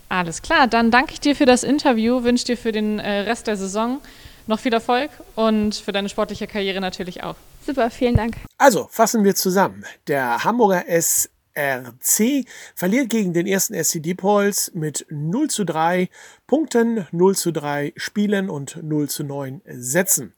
Alles 0.08 0.42
klar, 0.42 0.66
dann 0.66 0.90
danke 0.90 1.12
ich 1.12 1.20
dir 1.20 1.36
für 1.36 1.46
das 1.46 1.62
Interview, 1.62 2.22
wünsche 2.22 2.46
dir 2.46 2.56
für 2.56 2.72
den 2.72 2.98
äh, 2.98 3.20
Rest 3.20 3.46
der 3.46 3.56
Saison 3.56 4.00
noch 4.46 4.58
viel 4.58 4.72
Erfolg 4.72 5.10
und 5.34 5.74
für 5.74 5.92
deine 5.92 6.08
sportliche 6.08 6.46
Karriere 6.46 6.80
natürlich 6.80 7.22
auch. 7.22 7.36
Super, 7.66 7.90
vielen 7.90 8.16
Dank. 8.16 8.36
Also, 8.56 8.88
fassen 8.90 9.22
wir 9.22 9.34
zusammen. 9.34 9.84
Der 10.06 10.42
Hamburger 10.42 10.86
SRC 10.88 12.46
verliert 12.74 13.10
gegen 13.10 13.34
den 13.34 13.46
ersten 13.46 13.74
SC 13.74 14.02
Diepholz 14.02 14.70
mit 14.72 15.04
0 15.10 15.50
zu 15.50 15.64
3 15.64 16.08
Punkten, 16.46 17.06
0 17.12 17.36
zu 17.36 17.52
3 17.52 17.92
Spielen 17.96 18.48
und 18.48 18.82
0 18.82 19.10
zu 19.10 19.24
9 19.24 19.60
Sätzen. 19.66 20.32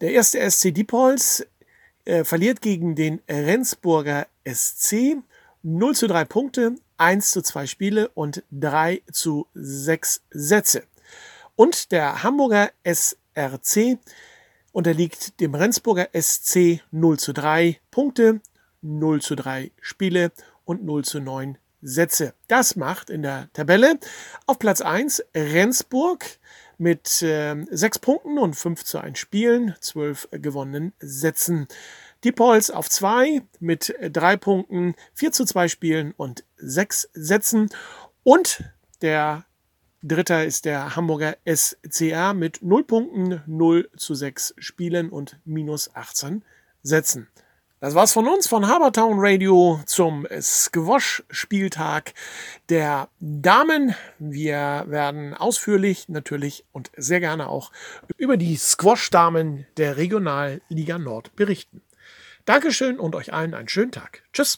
Der 0.00 0.10
erste 0.10 0.50
SC 0.50 0.74
Diepholz 0.74 1.46
äh, 2.04 2.24
verliert 2.24 2.60
gegen 2.60 2.96
den 2.96 3.20
Rendsburger 3.28 4.26
SC 4.44 5.18
0 5.62 5.94
zu 5.94 6.08
3 6.08 6.24
Punkte, 6.24 6.74
1 6.96 7.30
zu 7.30 7.42
2 7.42 7.66
Spiele 7.66 8.08
und 8.10 8.42
3 8.50 9.02
zu 9.10 9.46
6 9.54 10.22
Sätze. 10.30 10.84
Und 11.56 11.92
der 11.92 12.22
Hamburger 12.22 12.70
SRC 12.84 13.98
unterliegt 14.72 15.40
dem 15.40 15.54
Rendsburger 15.54 16.08
SC 16.18 16.80
0 16.90 17.18
zu 17.18 17.32
3 17.32 17.80
Punkte, 17.90 18.40
0 18.80 19.20
zu 19.20 19.34
3 19.34 19.70
Spiele 19.80 20.32
und 20.64 20.84
0 20.84 21.04
zu 21.04 21.20
9 21.20 21.58
Sätze. 21.82 22.34
Das 22.48 22.76
macht 22.76 23.10
in 23.10 23.22
der 23.22 23.48
Tabelle 23.52 23.98
auf 24.46 24.58
Platz 24.58 24.80
1 24.80 25.24
Rendsburg 25.34 26.24
mit 26.78 27.22
äh, 27.22 27.56
6 27.70 27.98
Punkten 27.98 28.38
und 28.38 28.54
5 28.54 28.84
zu 28.84 28.98
1 28.98 29.18
Spielen, 29.18 29.74
12 29.80 30.28
gewonnenen 30.32 30.92
Sätzen. 31.00 31.68
Diepholz 32.24 32.70
auf 32.70 32.88
2 32.88 33.42
mit 33.60 33.94
3 34.00 34.36
Punkten, 34.36 34.94
4 35.14 35.32
zu 35.32 35.44
2 35.44 35.68
Spielen 35.68 36.12
und 36.16 36.44
6 36.56 37.10
Sätzen. 37.14 37.70
Und 38.22 38.64
der 39.00 39.44
Dritter 40.02 40.44
ist 40.44 40.64
der 40.64 40.96
Hamburger 40.96 41.36
SCR 41.44 42.34
mit 42.34 42.62
0 42.62 42.84
Punkten, 42.84 43.42
0 43.46 43.90
zu 43.96 44.14
6 44.14 44.54
Spielen 44.58 45.10
und 45.10 45.38
minus 45.44 45.94
18 45.94 46.44
Sätzen. 46.82 47.28
Das 47.82 47.96
war's 47.96 48.12
von 48.12 48.28
uns 48.28 48.46
von 48.46 48.68
Habertown 48.68 49.16
Radio 49.16 49.80
zum 49.86 50.24
Squash-Spieltag 50.40 52.14
der 52.68 53.08
Damen. 53.18 53.96
Wir 54.20 54.84
werden 54.86 55.34
ausführlich 55.34 56.08
natürlich 56.08 56.64
und 56.70 56.92
sehr 56.96 57.18
gerne 57.18 57.48
auch 57.48 57.72
über 58.18 58.36
die 58.36 58.56
Squash-Damen 58.56 59.66
der 59.76 59.96
Regionalliga 59.96 60.98
Nord 60.98 61.34
berichten. 61.34 61.82
Dankeschön 62.44 62.98
und 62.98 63.14
euch 63.14 63.32
allen 63.32 63.54
einen 63.54 63.68
schönen 63.68 63.92
Tag. 63.92 64.22
Tschüss. 64.32 64.50